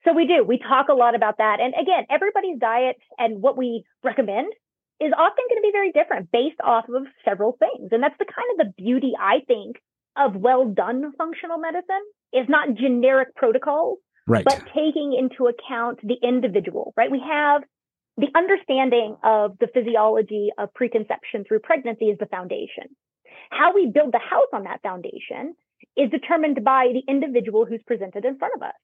So 0.05 0.13
we 0.13 0.25
do 0.25 0.43
we 0.43 0.57
talk 0.57 0.87
a 0.89 0.93
lot 0.93 1.15
about 1.15 1.37
that 1.39 1.59
and 1.59 1.73
again 1.79 2.05
everybody's 2.09 2.59
diet 2.59 2.97
and 3.17 3.41
what 3.41 3.57
we 3.57 3.83
recommend 4.03 4.51
is 4.99 5.13
often 5.17 5.45
going 5.49 5.61
to 5.61 5.67
be 5.67 5.71
very 5.71 5.91
different 5.91 6.31
based 6.31 6.59
off 6.63 6.85
of 6.89 7.07
several 7.23 7.57
things. 7.57 7.89
And 7.91 8.03
that's 8.03 8.17
the 8.19 8.25
kind 8.25 8.47
of 8.59 8.67
the 8.67 8.73
beauty, 8.83 9.13
I 9.19 9.39
think, 9.47 9.77
of 10.17 10.35
well 10.35 10.65
done 10.65 11.13
functional 11.17 11.57
medicine 11.57 12.03
is 12.33 12.47
not 12.49 12.75
generic 12.75 13.35
protocols, 13.35 13.99
right. 14.27 14.43
but 14.43 14.61
taking 14.75 15.15
into 15.17 15.47
account 15.47 15.99
the 16.03 16.17
individual, 16.21 16.93
right? 16.97 17.09
We 17.09 17.23
have 17.25 17.63
the 18.17 18.27
understanding 18.35 19.15
of 19.23 19.57
the 19.59 19.67
physiology 19.73 20.49
of 20.57 20.73
preconception 20.73 21.45
through 21.47 21.59
pregnancy 21.59 22.05
is 22.05 22.17
the 22.19 22.25
foundation. 22.25 22.95
How 23.49 23.73
we 23.73 23.89
build 23.89 24.11
the 24.11 24.19
house 24.19 24.51
on 24.53 24.63
that 24.63 24.81
foundation 24.81 25.55
is 25.95 26.11
determined 26.11 26.63
by 26.63 26.91
the 26.93 27.09
individual 27.09 27.65
who's 27.65 27.81
presented 27.87 28.25
in 28.25 28.37
front 28.37 28.53
of 28.55 28.61
us. 28.61 28.75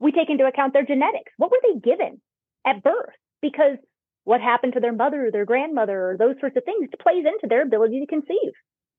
We 0.00 0.12
take 0.12 0.30
into 0.30 0.46
account 0.46 0.72
their 0.72 0.84
genetics. 0.84 1.32
What 1.36 1.50
were 1.50 1.60
they 1.62 1.78
given 1.78 2.20
at 2.66 2.82
birth? 2.82 3.14
Because 3.40 3.76
what 4.24 4.40
happened 4.40 4.74
to 4.74 4.80
their 4.80 4.92
mother 4.92 5.26
or 5.26 5.30
their 5.30 5.44
grandmother 5.44 6.10
or 6.10 6.16
those 6.16 6.36
sorts 6.40 6.56
of 6.56 6.64
things 6.64 6.88
plays 7.00 7.24
into 7.24 7.46
their 7.48 7.62
ability 7.62 8.00
to 8.00 8.06
conceive. 8.06 8.52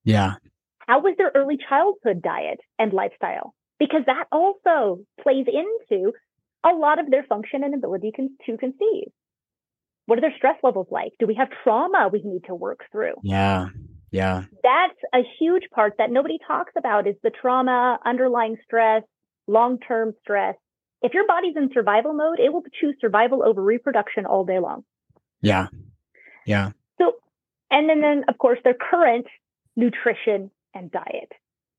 Yeah. 0.03 0.35
How 0.87 0.99
was 0.99 1.15
their 1.17 1.31
early 1.35 1.57
childhood 1.69 2.21
diet 2.21 2.59
and 2.79 2.91
lifestyle? 2.91 3.53
Because 3.79 4.01
that 4.07 4.25
also 4.31 4.99
plays 5.21 5.45
into 5.47 6.11
a 6.63 6.69
lot 6.69 6.99
of 6.99 7.09
their 7.09 7.23
function 7.23 7.63
and 7.63 7.73
ability 7.73 8.11
con- 8.15 8.37
to 8.45 8.57
conceive. 8.57 9.07
What 10.05 10.17
are 10.17 10.21
their 10.21 10.35
stress 10.35 10.57
levels 10.63 10.87
like? 10.89 11.13
Do 11.19 11.27
we 11.27 11.35
have 11.35 11.49
trauma 11.63 12.09
we 12.11 12.21
need 12.23 12.45
to 12.47 12.55
work 12.55 12.81
through? 12.91 13.13
Yeah. 13.23 13.67
Yeah. 14.11 14.43
That's 14.63 14.99
a 15.13 15.21
huge 15.39 15.63
part 15.73 15.93
that 15.97 16.11
nobody 16.11 16.37
talks 16.45 16.73
about 16.77 17.07
is 17.07 17.15
the 17.23 17.31
trauma, 17.31 17.97
underlying 18.05 18.57
stress, 18.65 19.03
long-term 19.47 20.13
stress. 20.21 20.55
If 21.01 21.13
your 21.13 21.25
body's 21.25 21.55
in 21.55 21.69
survival 21.73 22.13
mode, 22.13 22.39
it 22.39 22.51
will 22.51 22.63
choose 22.79 22.95
survival 22.99 23.43
over 23.43 23.63
reproduction 23.63 24.25
all 24.25 24.45
day 24.45 24.59
long. 24.59 24.83
Yeah. 25.41 25.67
Yeah. 26.45 26.71
So, 26.97 27.13
and 27.69 27.89
then, 27.89 28.01
then 28.01 28.23
of 28.27 28.37
course, 28.37 28.59
their 28.63 28.75
current 28.75 29.27
nutrition 29.75 30.51
and 30.73 30.91
diet, 30.91 31.31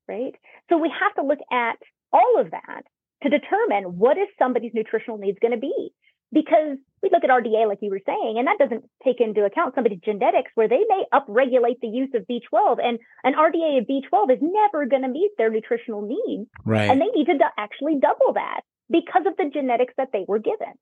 right? 0.07 0.35
So 0.69 0.77
we 0.77 0.91
have 0.99 1.13
to 1.15 1.27
look 1.27 1.39
at 1.51 1.77
all 2.11 2.39
of 2.39 2.51
that 2.51 2.83
to 3.23 3.29
determine 3.29 3.97
what 3.97 4.17
is 4.17 4.27
somebody's 4.37 4.73
nutritional 4.73 5.17
needs 5.17 5.39
going 5.41 5.53
to 5.53 5.59
be. 5.59 5.93
Because 6.31 6.79
we 7.03 7.11
look 7.11 7.23
at 7.23 7.29
RDA, 7.29 7.67
like 7.67 7.77
you 7.83 7.91
were 7.91 8.01
saying, 8.07 8.37
and 8.39 8.47
that 8.47 8.57
doesn't 8.57 8.89
take 9.05 9.21
into 9.21 9.45
account 9.45 9.75
somebody's 9.75 9.99
genetics 10.03 10.49
where 10.55 10.67
they 10.67 10.81
may 10.89 11.03
upregulate 11.13 11.79
the 11.79 11.87
use 11.87 12.09
of 12.15 12.25
B12 12.25 12.77
and 12.83 12.97
an 13.23 13.33
RDA 13.33 13.77
of 13.77 13.85
B12 13.85 14.33
is 14.33 14.39
never 14.41 14.87
going 14.87 15.03
to 15.03 15.09
meet 15.09 15.29
their 15.37 15.51
nutritional 15.51 16.01
needs. 16.01 16.49
Right. 16.65 16.89
And 16.89 16.99
they 16.99 17.05
need 17.13 17.25
to 17.25 17.37
actually 17.55 17.99
double 18.01 18.33
that 18.33 18.61
because 18.89 19.27
of 19.27 19.37
the 19.37 19.51
genetics 19.53 19.93
that 19.97 20.09
they 20.11 20.25
were 20.27 20.39
given. 20.39 20.73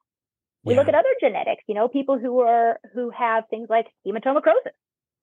We 0.64 0.74
yeah. 0.74 0.80
look 0.80 0.88
at 0.90 0.96
other 0.96 1.10
genetics, 1.20 1.64
you 1.68 1.76
know, 1.76 1.88
people 1.88 2.20
who 2.20 2.40
are 2.42 2.80
who 2.94 3.10
have 3.10 3.46
things 3.50 3.68
like 3.70 3.88
hematochromatosis. 4.06 4.76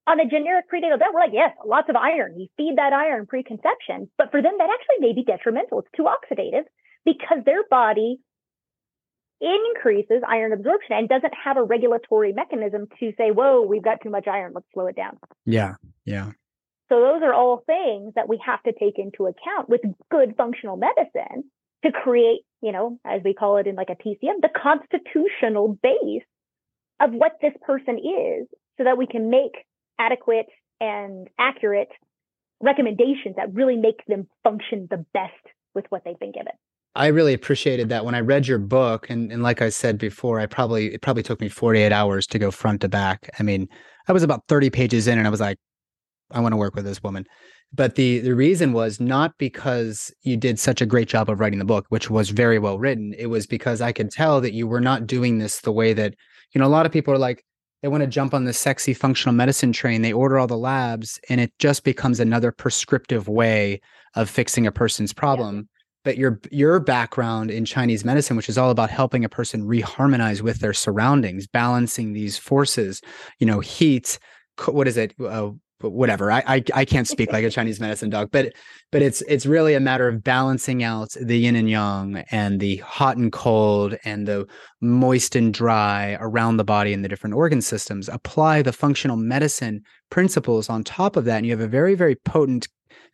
On 0.06 0.18
a 0.18 0.24
generic 0.24 0.68
prenatal 0.68 0.96
diet, 0.96 1.12
we're 1.12 1.20
like, 1.20 1.34
yes, 1.34 1.54
lots 1.66 1.90
of 1.90 1.96
iron. 1.96 2.40
You 2.40 2.48
feed 2.56 2.74
that 2.76 2.94
iron 2.94 3.26
preconception, 3.26 4.10
but 4.16 4.30
for 4.30 4.40
them, 4.40 4.54
that 4.56 4.70
actually 4.70 5.06
may 5.06 5.12
be 5.12 5.22
detrimental. 5.22 5.80
It's 5.80 5.88
too 5.94 6.04
oxidative 6.04 6.64
because 7.04 7.44
their 7.44 7.62
body 7.68 8.18
increases 9.40 10.22
iron 10.26 10.52
absorption 10.52 10.96
and 10.96 11.08
doesn't 11.08 11.34
have 11.44 11.56
a 11.56 11.62
regulatory 11.62 12.32
mechanism 12.32 12.88
to 12.98 13.12
say, 13.16 13.30
whoa, 13.30 13.62
we've 13.62 13.84
got 13.84 14.00
too 14.02 14.10
much 14.10 14.26
iron. 14.26 14.52
Let's 14.54 14.66
slow 14.72 14.86
it 14.86 14.96
down. 14.96 15.18
Yeah. 15.46 15.74
Yeah. 16.04 16.32
So 16.88 17.00
those 17.00 17.22
are 17.22 17.34
all 17.34 17.62
things 17.66 18.14
that 18.14 18.28
we 18.28 18.40
have 18.44 18.62
to 18.62 18.72
take 18.72 18.98
into 18.98 19.26
account 19.26 19.68
with 19.68 19.82
good 20.10 20.34
functional 20.36 20.76
medicine 20.76 21.44
to 21.84 21.92
create, 21.92 22.40
you 22.62 22.72
know, 22.72 22.98
as 23.04 23.22
we 23.24 23.34
call 23.34 23.56
it 23.58 23.66
in 23.66 23.74
like 23.74 23.90
a 23.90 23.96
TCM, 23.96 24.40
the 24.42 24.50
constitutional 24.54 25.78
base 25.82 26.24
of 27.00 27.12
what 27.12 27.32
this 27.40 27.52
person 27.62 27.98
is 27.98 28.48
so 28.76 28.84
that 28.84 28.98
we 28.98 29.06
can 29.06 29.30
make 29.30 29.52
adequate 29.98 30.46
and 30.80 31.28
accurate 31.38 31.90
recommendations 32.60 33.36
that 33.36 33.54
really 33.54 33.76
make 33.76 34.04
them 34.06 34.26
function 34.42 34.88
the 34.90 35.04
best 35.12 35.32
with 35.74 35.84
what 35.90 36.02
they've 36.04 36.18
been 36.18 36.32
given. 36.32 36.52
I 36.94 37.08
really 37.08 37.34
appreciated 37.34 37.90
that 37.90 38.04
when 38.04 38.16
I 38.16 38.20
read 38.20 38.48
your 38.48 38.58
book, 38.58 39.08
and, 39.08 39.30
and 39.30 39.42
like 39.42 39.62
I 39.62 39.68
said 39.68 39.98
before, 39.98 40.40
I 40.40 40.46
probably 40.46 40.94
it 40.94 41.02
probably 41.02 41.22
took 41.22 41.40
me 41.40 41.48
48 41.48 41.92
hours 41.92 42.26
to 42.28 42.38
go 42.38 42.50
front 42.50 42.80
to 42.80 42.88
back. 42.88 43.30
I 43.38 43.44
mean, 43.44 43.68
I 44.08 44.12
was 44.12 44.24
about 44.24 44.42
30 44.48 44.70
pages 44.70 45.06
in 45.06 45.18
and 45.18 45.26
I 45.26 45.30
was 45.30 45.40
like, 45.40 45.58
I 46.30 46.40
want 46.40 46.52
to 46.52 46.56
work 46.56 46.74
with 46.74 46.84
this 46.84 47.02
woman. 47.02 47.26
But 47.72 47.96
the 47.96 48.20
the 48.20 48.34
reason 48.34 48.72
was 48.72 49.00
not 49.00 49.32
because 49.38 50.12
you 50.22 50.36
did 50.36 50.58
such 50.58 50.80
a 50.80 50.86
great 50.86 51.08
job 51.08 51.28
of 51.28 51.40
writing 51.40 51.58
the 51.58 51.64
book 51.64 51.86
which 51.88 52.10
was 52.10 52.30
very 52.30 52.58
well 52.58 52.78
written. 52.78 53.14
It 53.18 53.26
was 53.26 53.46
because 53.46 53.80
i 53.80 53.92
could 53.92 54.10
tell 54.10 54.40
that 54.40 54.54
you 54.54 54.66
were 54.66 54.80
not 54.80 55.06
doing 55.06 55.38
this 55.38 55.60
the 55.60 55.72
way 55.72 55.92
that 55.92 56.14
you 56.52 56.58
know 56.58 56.66
a 56.66 56.68
lot 56.68 56.86
of 56.86 56.92
people 56.92 57.12
are 57.12 57.18
like 57.18 57.44
they 57.82 57.88
want 57.88 58.02
to 58.02 58.08
jump 58.08 58.34
on 58.34 58.44
the 58.44 58.52
sexy 58.52 58.92
functional 58.92 59.34
medicine 59.34 59.72
train. 59.72 60.02
They 60.02 60.12
order 60.12 60.38
all 60.38 60.48
the 60.48 60.56
labs 60.58 61.20
and 61.28 61.40
it 61.40 61.52
just 61.58 61.84
becomes 61.84 62.18
another 62.18 62.50
prescriptive 62.50 63.28
way 63.28 63.80
of 64.16 64.28
fixing 64.28 64.66
a 64.66 64.72
person's 64.72 65.12
problem. 65.12 65.56
Yeah. 65.56 65.62
but 66.04 66.18
your 66.18 66.40
your 66.50 66.80
background 66.80 67.50
in 67.50 67.64
chinese 67.64 68.04
medicine 68.04 68.36
which 68.36 68.48
is 68.48 68.58
all 68.58 68.70
about 68.70 68.90
helping 68.90 69.24
a 69.24 69.28
person 69.28 69.64
reharmonize 69.64 70.40
with 70.40 70.60
their 70.60 70.72
surroundings 70.72 71.46
balancing 71.46 72.12
these 72.12 72.38
forces 72.38 73.02
you 73.40 73.46
know 73.46 73.60
heat 73.60 74.18
what 74.66 74.88
is 74.88 74.96
it? 74.96 75.14
Uh, 75.20 75.50
whatever. 75.80 76.30
I, 76.30 76.42
I 76.46 76.64
I 76.74 76.84
can't 76.84 77.06
speak 77.06 77.32
like 77.32 77.44
a 77.44 77.50
Chinese 77.58 77.80
medicine 77.80 78.10
dog, 78.10 78.30
but 78.30 78.52
but 78.90 79.02
it's 79.02 79.22
it's 79.22 79.46
really 79.46 79.74
a 79.74 79.80
matter 79.80 80.08
of 80.08 80.24
balancing 80.24 80.82
out 80.82 81.10
the 81.20 81.38
yin 81.38 81.56
and 81.56 81.70
yang 81.70 82.24
and 82.30 82.60
the 82.60 82.76
hot 82.78 83.16
and 83.16 83.32
cold 83.32 83.96
and 84.04 84.26
the 84.26 84.46
moist 84.80 85.36
and 85.36 85.52
dry 85.54 86.16
around 86.20 86.56
the 86.56 86.64
body 86.64 86.92
and 86.92 87.04
the 87.04 87.08
different 87.08 87.34
organ 87.34 87.60
systems. 87.60 88.08
Apply 88.08 88.62
the 88.62 88.72
functional 88.72 89.16
medicine 89.16 89.82
principles 90.10 90.68
on 90.68 90.84
top 90.84 91.16
of 91.16 91.24
that, 91.24 91.38
and 91.38 91.46
you 91.46 91.52
have 91.52 91.60
a 91.60 91.68
very 91.68 91.94
very 91.94 92.16
potent, 92.16 92.68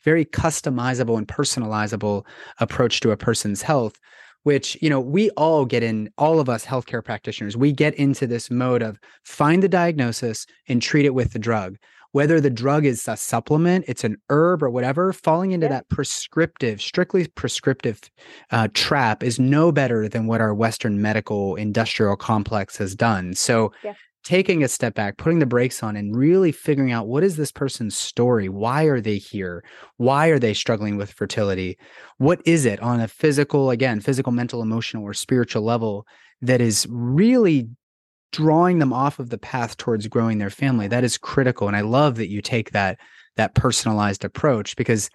very 0.04 0.24
customizable 0.24 1.18
and 1.18 1.28
personalizable 1.28 2.24
approach 2.60 3.00
to 3.00 3.10
a 3.10 3.16
person's 3.16 3.62
health 3.62 3.98
which 4.44 4.76
you 4.80 4.88
know 4.88 5.00
we 5.00 5.30
all 5.30 5.64
get 5.64 5.82
in 5.82 6.08
all 6.16 6.38
of 6.38 6.48
us 6.48 6.64
healthcare 6.64 7.02
practitioners 7.02 7.56
we 7.56 7.72
get 7.72 7.94
into 7.94 8.26
this 8.26 8.50
mode 8.50 8.82
of 8.82 8.98
find 9.24 9.62
the 9.62 9.68
diagnosis 9.68 10.46
and 10.68 10.80
treat 10.80 11.04
it 11.04 11.14
with 11.14 11.32
the 11.32 11.38
drug 11.38 11.76
whether 12.14 12.40
the 12.40 12.48
drug 12.48 12.86
is 12.86 13.08
a 13.08 13.16
supplement, 13.16 13.84
it's 13.88 14.04
an 14.04 14.16
herb 14.30 14.62
or 14.62 14.70
whatever, 14.70 15.12
falling 15.12 15.50
into 15.50 15.66
yeah. 15.66 15.72
that 15.72 15.88
prescriptive, 15.88 16.80
strictly 16.80 17.26
prescriptive 17.26 18.00
uh, 18.52 18.68
trap 18.72 19.24
is 19.24 19.40
no 19.40 19.72
better 19.72 20.08
than 20.08 20.28
what 20.28 20.40
our 20.40 20.54
Western 20.54 21.02
medical 21.02 21.56
industrial 21.56 22.14
complex 22.14 22.76
has 22.76 22.94
done. 22.94 23.34
So, 23.34 23.72
yeah. 23.82 23.94
taking 24.22 24.62
a 24.62 24.68
step 24.68 24.94
back, 24.94 25.16
putting 25.16 25.40
the 25.40 25.44
brakes 25.44 25.82
on, 25.82 25.96
and 25.96 26.14
really 26.16 26.52
figuring 26.52 26.92
out 26.92 27.08
what 27.08 27.24
is 27.24 27.36
this 27.36 27.50
person's 27.50 27.96
story? 27.96 28.48
Why 28.48 28.84
are 28.84 29.00
they 29.00 29.18
here? 29.18 29.64
Why 29.96 30.28
are 30.28 30.38
they 30.38 30.54
struggling 30.54 30.96
with 30.96 31.10
fertility? 31.10 31.76
What 32.18 32.40
is 32.46 32.64
it 32.64 32.78
on 32.78 33.00
a 33.00 33.08
physical, 33.08 33.70
again, 33.70 33.98
physical, 33.98 34.30
mental, 34.30 34.62
emotional, 34.62 35.02
or 35.02 35.14
spiritual 35.14 35.64
level 35.64 36.06
that 36.42 36.60
is 36.60 36.86
really 36.88 37.70
drawing 38.34 38.80
them 38.80 38.92
off 38.92 39.18
of 39.20 39.30
the 39.30 39.38
path 39.38 39.76
towards 39.76 40.08
growing 40.08 40.38
their 40.38 40.50
family 40.50 40.88
that 40.88 41.04
is 41.04 41.16
critical 41.16 41.68
and 41.68 41.76
i 41.76 41.80
love 41.80 42.16
that 42.16 42.28
you 42.28 42.42
take 42.42 42.72
that 42.72 42.98
that 43.36 43.54
personalized 43.54 44.24
approach 44.24 44.74
because 44.76 45.08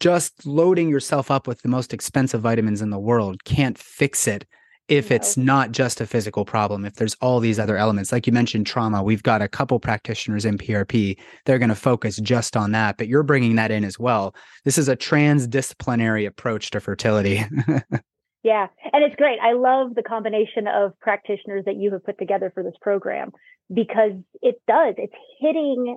just 0.00 0.44
loading 0.44 0.88
yourself 0.88 1.30
up 1.30 1.46
with 1.46 1.62
the 1.62 1.68
most 1.68 1.94
expensive 1.94 2.40
vitamins 2.40 2.82
in 2.82 2.90
the 2.90 2.98
world 2.98 3.44
can't 3.44 3.78
fix 3.78 4.26
it 4.26 4.44
if 4.88 5.10
no. 5.10 5.16
it's 5.16 5.36
not 5.36 5.72
just 5.72 6.00
a 6.00 6.06
physical 6.06 6.44
problem 6.44 6.84
if 6.84 6.94
there's 6.94 7.16
all 7.20 7.40
these 7.40 7.58
other 7.58 7.76
elements. 7.76 8.12
Like 8.12 8.26
you 8.26 8.32
mentioned 8.32 8.66
trauma 8.66 9.02
we've 9.02 9.22
got 9.22 9.42
a 9.42 9.48
couple 9.48 9.78
practitioners 9.80 10.44
in 10.44 10.58
prp 10.58 11.16
they're 11.44 11.58
going 11.58 11.68
to 11.68 11.74
focus 11.74 12.16
just 12.16 12.56
on 12.56 12.72
that 12.72 12.96
but 12.98 13.08
you're 13.08 13.22
bringing 13.22 13.56
that 13.56 13.70
in 13.70 13.84
as 13.84 13.98
well. 13.98 14.34
This 14.64 14.76
is 14.76 14.88
a 14.88 14.96
transdisciplinary 14.96 16.26
approach 16.26 16.70
to 16.70 16.80
fertility 16.80 17.44
Yeah, 18.46 18.68
and 18.92 19.02
it's 19.02 19.16
great. 19.16 19.40
I 19.42 19.54
love 19.54 19.96
the 19.96 20.04
combination 20.04 20.68
of 20.68 20.92
practitioners 21.00 21.64
that 21.64 21.74
you 21.74 21.90
have 21.90 22.04
put 22.04 22.16
together 22.16 22.52
for 22.54 22.62
this 22.62 22.76
program 22.80 23.32
because 23.74 24.12
it 24.40 24.62
does. 24.68 24.94
It's 24.98 25.12
hitting 25.40 25.96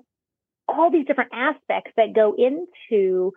all 0.68 0.90
these 0.90 1.06
different 1.06 1.30
aspects 1.32 1.92
that 1.96 2.16
go 2.16 2.34
into 2.36 3.34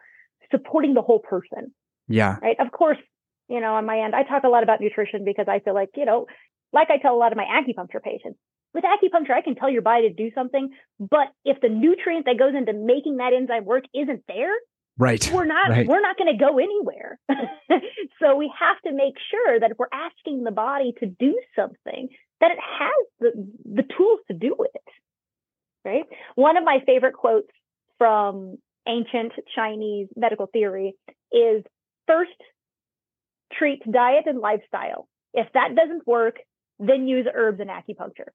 supporting 0.50 0.94
the 0.94 1.02
whole 1.02 1.18
person. 1.18 1.74
Yeah. 2.08 2.38
Right. 2.40 2.56
Of 2.58 2.72
course, 2.72 2.96
you 3.48 3.60
know, 3.60 3.74
on 3.74 3.84
my 3.84 4.00
end, 4.00 4.14
I 4.14 4.22
talk 4.22 4.44
a 4.44 4.48
lot 4.48 4.62
about 4.62 4.80
nutrition 4.80 5.26
because 5.26 5.44
I 5.46 5.58
feel 5.58 5.74
like, 5.74 5.90
you 5.94 6.06
know, 6.06 6.24
like 6.72 6.88
I 6.90 6.96
tell 6.96 7.14
a 7.14 7.20
lot 7.20 7.32
of 7.32 7.36
my 7.36 7.44
acupuncture 7.44 8.02
patients, 8.02 8.38
with 8.72 8.84
acupuncture, 8.84 9.34
I 9.36 9.42
can 9.42 9.56
tell 9.56 9.68
your 9.68 9.82
body 9.82 10.08
to 10.08 10.14
do 10.14 10.30
something, 10.34 10.70
but 10.98 11.28
if 11.44 11.60
the 11.60 11.68
nutrient 11.68 12.24
that 12.24 12.38
goes 12.38 12.54
into 12.56 12.72
making 12.72 13.18
that 13.18 13.34
enzyme 13.34 13.66
work 13.66 13.84
isn't 13.94 14.22
there, 14.26 14.54
Right. 14.98 15.30
We're 15.32 15.46
not 15.46 15.70
right. 15.70 15.86
we're 15.86 16.02
not 16.02 16.18
going 16.18 16.36
to 16.36 16.38
go 16.38 16.58
anywhere. 16.58 17.18
so 18.20 18.36
we 18.36 18.52
have 18.58 18.80
to 18.86 18.92
make 18.92 19.14
sure 19.30 19.58
that 19.58 19.70
if 19.70 19.78
we're 19.78 19.86
asking 19.92 20.44
the 20.44 20.50
body 20.50 20.92
to 21.00 21.06
do 21.06 21.40
something, 21.56 22.08
that 22.40 22.50
it 22.50 22.58
has 22.58 23.06
the 23.20 23.48
the 23.64 23.84
tools 23.96 24.20
to 24.28 24.34
do 24.34 24.54
it. 24.74 24.82
Right? 25.84 26.04
One 26.34 26.56
of 26.56 26.64
my 26.64 26.78
favorite 26.86 27.14
quotes 27.14 27.50
from 27.98 28.58
ancient 28.86 29.32
Chinese 29.54 30.08
medical 30.14 30.46
theory 30.46 30.94
is 31.32 31.64
first 32.06 32.30
treat 33.52 33.80
diet 33.90 34.24
and 34.26 34.40
lifestyle. 34.40 35.08
If 35.34 35.48
that 35.54 35.74
doesn't 35.74 36.06
work, 36.06 36.36
then 36.78 37.06
use 37.06 37.26
herbs 37.32 37.60
and 37.60 37.70
acupuncture. 37.70 38.28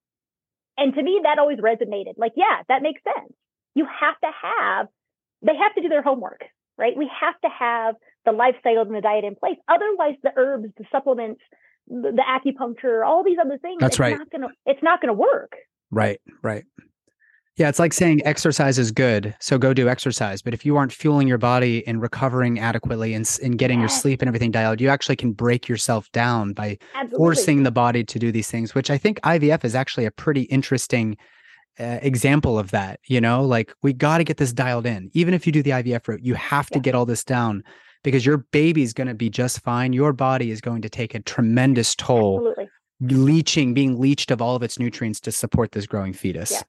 And 0.78 0.93
to 0.93 1.02
me, 1.04 1.22
that 1.24 1.39
always 1.39 1.60
resonated. 1.60 2.13
Like, 2.17 2.34
yeah, 2.36 2.62
that 2.70 2.82
makes 2.82 3.02
sense. 3.04 3.34
You 3.76 3.86
have 3.86 4.20
to 4.20 4.30
have 4.41 4.88
they 5.41 5.56
have 5.56 5.73
to 5.76 5.82
do 5.82 5.89
their 5.89 6.02
homework, 6.02 6.41
right? 6.78 6.95
We 6.95 7.10
have 7.19 7.39
to 7.41 7.50
have 7.50 7.95
the 8.26 8.32
lifestyle 8.32 8.82
and 8.82 8.95
the 8.95 9.02
diet 9.02 9.23
in 9.23 9.36
place. 9.36 9.58
Otherwise, 9.67 10.15
the 10.23 10.32
herbs, 10.36 10.69
the 10.78 10.86
supplements, 10.91 11.41
the, 11.88 12.12
the 12.15 12.23
acupuncture, 12.23 13.06
all 13.06 13.23
these 13.23 13.38
other 13.43 13.58
things, 13.58 13.78
that's 13.80 14.00
right. 14.00 14.17
Not 14.17 14.30
gonna, 14.32 14.47
it's 14.65 14.84
not 14.84 15.02
going 15.02 15.10
to 15.10 15.19
work. 15.19 15.54
Right, 15.91 16.19
right. 16.41 16.65
Yeah, 17.58 17.69
it's 17.69 17.80
like 17.80 17.91
saying 17.91 18.21
exercise 18.23 18.78
is 18.78 18.91
good, 18.91 19.36
so 19.39 19.58
go 19.58 19.73
do 19.73 19.89
exercise. 19.89 20.43
But 20.43 20.54
if 20.54 20.63
you 20.63 20.78
aren't 20.78 20.93
fueling 20.93 21.28
your 21.28 21.39
body 21.39 21.86
and 21.88 22.00
recovering 22.00 22.60
adequately 22.60 23.15
and, 23.15 23.28
and 23.41 23.58
getting 23.58 23.82
yes. 23.82 23.89
your 23.89 24.00
sleep 24.00 24.21
and 24.21 24.28
everything 24.28 24.52
dialed, 24.52 24.80
you 24.80 24.89
actually 24.89 25.15
can 25.15 25.32
break 25.32 25.67
yourself 25.67 26.12
down 26.12 26.54
by 26.54 26.78
Absolutely. 26.93 27.17
forcing 27.17 27.63
the 27.63 27.71
body 27.71 28.04
to 28.04 28.19
do 28.19 28.32
these 28.32 28.52
things, 28.52 28.76
which 28.76 28.91
I 28.91 29.00
think 29.00 29.19
IVF 29.21 29.65
is 29.65 29.73
actually 29.73 30.06
a 30.06 30.12
pretty 30.12 30.43
interesting 30.43 31.17
uh, 31.80 32.00
example 32.02 32.58
of 32.58 32.72
that 32.72 33.00
you 33.06 33.22
know 33.22 33.44
like 33.44 33.74
we 33.84 33.94
got 33.94 34.18
to 34.18 34.24
get 34.24 34.38
this 34.38 34.54
dialed 34.54 34.86
in 34.86 35.10
even 35.13 35.34
if 35.34 35.46
you 35.46 35.52
do 35.52 35.62
the 35.62 35.72
ivf 35.72 36.08
route 36.08 36.24
you 36.24 36.34
have 36.34 36.68
to 36.68 36.80
yeah. 36.80 36.84
get 36.84 36.96
all 36.96 37.06
this 37.06 37.24
down 37.24 37.63
because 38.04 38.26
your 38.26 38.38
baby's 38.38 38.94
going 38.94 39.08
to 39.08 39.13
be 39.13 39.30
just 39.30 39.62
fine 39.62 39.94
your 39.94 40.13
body 40.13 40.52
is 40.52 40.62
going 40.62 40.82
to 40.82 40.90
take 40.90 41.13
a 41.13 41.20
tremendous 41.20 41.96
toll 41.96 42.38
Absolutely. 42.38 42.70
leaching 43.02 43.74
being 43.74 44.00
leached 44.00 44.32
of 44.32 44.42
all 44.42 44.56
of 44.56 44.63
its 44.63 44.80
nutrients 44.80 45.20
to 45.20 45.32
support 45.32 45.72
this 45.72 45.86
growing 45.86 46.13
fetus 46.13 46.52
yeah. 46.52 46.62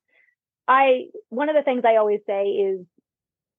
i 0.69 1.05
one 1.31 1.49
of 1.49 1.57
the 1.57 1.63
things 1.63 1.83
i 1.87 1.97
always 1.97 2.21
say 2.27 2.45
is 2.45 2.85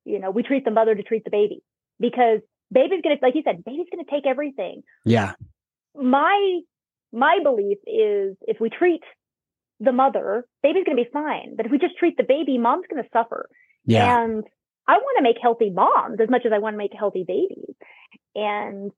you 0.06 0.20
know 0.20 0.32
we 0.32 0.44
treat 0.44 0.66
the 0.66 0.72
mother 0.72 0.96
to 0.96 1.04
treat 1.04 1.24
the 1.24 1.32
baby 1.32 1.62
because 2.00 2.40
baby's 2.72 3.02
going 3.02 3.18
to 3.18 3.26
like 3.26 3.36
you 3.36 3.42
said 3.44 3.64
baby's 3.64 3.88
going 3.92 4.04
to 4.04 4.12
take 4.12 4.26
everything 4.28 4.84
yeah 5.06 5.34
my 5.96 6.60
my 7.12 7.40
belief 7.44 7.78
is 7.88 8.36
if 8.42 8.60
we 8.60 8.70
treat 8.70 9.02
the 9.80 9.92
mother, 9.92 10.46
baby's 10.62 10.84
going 10.84 10.98
to 10.98 11.04
be 11.04 11.10
fine. 11.12 11.56
But 11.56 11.66
if 11.66 11.72
we 11.72 11.78
just 11.78 11.98
treat 11.98 12.18
the 12.18 12.24
baby, 12.24 12.58
mom's 12.58 12.86
going 12.90 13.04
to 13.04 13.10
suffer. 13.12 13.50
Yeah. 13.86 14.24
And 14.24 14.44
I 14.88 14.94
want 14.94 15.18
to 15.18 15.24
make 15.24 15.38
healthy 15.42 15.70
moms 15.70 16.20
as 16.22 16.30
much 16.30 16.46
as 16.46 16.52
I 16.54 16.60
want 16.60 16.74
to 16.74 16.78
make 16.78 16.92
healthy 16.98 17.24
babies. 17.26 17.76
And 18.36 18.92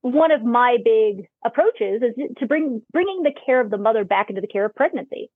one 0.00 0.32
of 0.32 0.42
my 0.42 0.78
big 0.84 1.26
approaches 1.44 2.02
is 2.02 2.14
to 2.38 2.46
bring 2.46 2.82
bringing 2.92 3.22
the 3.22 3.34
care 3.46 3.60
of 3.60 3.70
the 3.70 3.78
mother 3.78 4.04
back 4.04 4.30
into 4.30 4.40
the 4.40 4.48
care 4.48 4.64
of 4.64 4.74
pregnancy. 4.74 5.30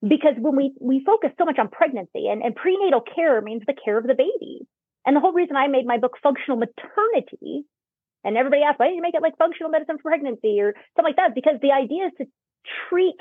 Because 0.00 0.34
when 0.38 0.56
we 0.56 0.72
we 0.80 1.02
focus 1.04 1.30
so 1.38 1.44
much 1.44 1.58
on 1.58 1.68
pregnancy 1.68 2.28
and, 2.28 2.42
and 2.42 2.54
prenatal 2.54 3.00
care 3.00 3.40
means 3.40 3.62
the 3.66 3.74
care 3.74 3.98
of 3.98 4.06
the 4.06 4.14
baby. 4.14 4.66
And 5.04 5.16
the 5.16 5.20
whole 5.20 5.32
reason 5.32 5.56
I 5.56 5.66
made 5.66 5.84
my 5.84 5.98
book 5.98 6.16
Functional 6.22 6.58
Maternity, 6.58 7.64
and 8.22 8.36
everybody 8.36 8.62
asks, 8.62 8.78
why 8.78 8.86
didn't 8.86 8.96
you 8.96 9.02
make 9.02 9.14
it 9.14 9.22
like 9.22 9.36
functional 9.36 9.70
medicine 9.70 9.96
for 9.98 10.10
pregnancy 10.10 10.60
or 10.60 10.74
something 10.94 11.10
like 11.10 11.16
that? 11.16 11.34
Because 11.34 11.54
the 11.60 11.72
idea 11.72 12.06
is 12.06 12.12
to 12.18 12.26
treat 12.88 13.18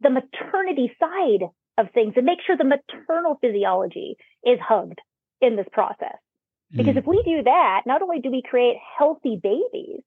the 0.00 0.10
maternity 0.10 0.92
side 1.00 1.48
of 1.78 1.90
things 1.92 2.14
and 2.16 2.26
make 2.26 2.38
sure 2.46 2.56
the 2.56 2.64
maternal 2.64 3.38
physiology 3.40 4.16
is 4.44 4.58
hugged 4.60 5.00
in 5.40 5.56
this 5.56 5.66
process. 5.72 6.16
Because 6.70 6.94
mm. 6.94 6.98
if 6.98 7.06
we 7.06 7.22
do 7.22 7.42
that, 7.44 7.82
not 7.86 8.02
only 8.02 8.20
do 8.20 8.30
we 8.30 8.42
create 8.42 8.76
healthy 8.98 9.38
babies, 9.40 10.02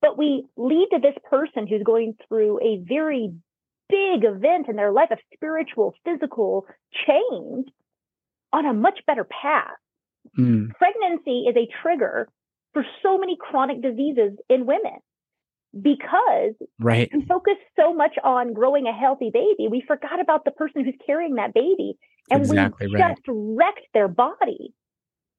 but 0.00 0.16
we 0.16 0.44
lead 0.56 0.88
to 0.92 1.00
this 1.00 1.16
person 1.28 1.66
who's 1.66 1.82
going 1.82 2.14
through 2.28 2.60
a 2.60 2.82
very 2.86 3.32
big 3.88 4.24
event 4.24 4.68
in 4.68 4.76
their 4.76 4.92
life 4.92 5.10
of 5.10 5.18
spiritual, 5.34 5.94
physical 6.04 6.66
change 7.06 7.66
on 8.52 8.66
a 8.66 8.72
much 8.72 9.00
better 9.06 9.24
path. 9.24 9.76
Mm. 10.38 10.70
Pregnancy 10.70 11.46
is 11.48 11.56
a 11.56 11.68
trigger 11.82 12.28
for 12.74 12.84
so 13.02 13.18
many 13.18 13.36
chronic 13.40 13.82
diseases 13.82 14.32
in 14.48 14.66
women 14.66 14.98
because 15.80 16.54
right. 16.78 17.10
we 17.12 17.24
focus 17.26 17.54
so 17.78 17.92
much 17.92 18.16
on 18.24 18.52
growing 18.54 18.86
a 18.86 18.92
healthy 18.92 19.30
baby, 19.32 19.68
we 19.70 19.82
forgot 19.86 20.20
about 20.20 20.44
the 20.44 20.50
person 20.50 20.84
who's 20.84 20.94
carrying 21.04 21.34
that 21.34 21.54
baby. 21.54 21.98
And 22.30 22.40
exactly 22.40 22.86
we 22.86 22.94
right. 22.94 23.16
just 23.16 23.22
wrecked 23.26 23.86
their 23.94 24.08
body. 24.08 24.74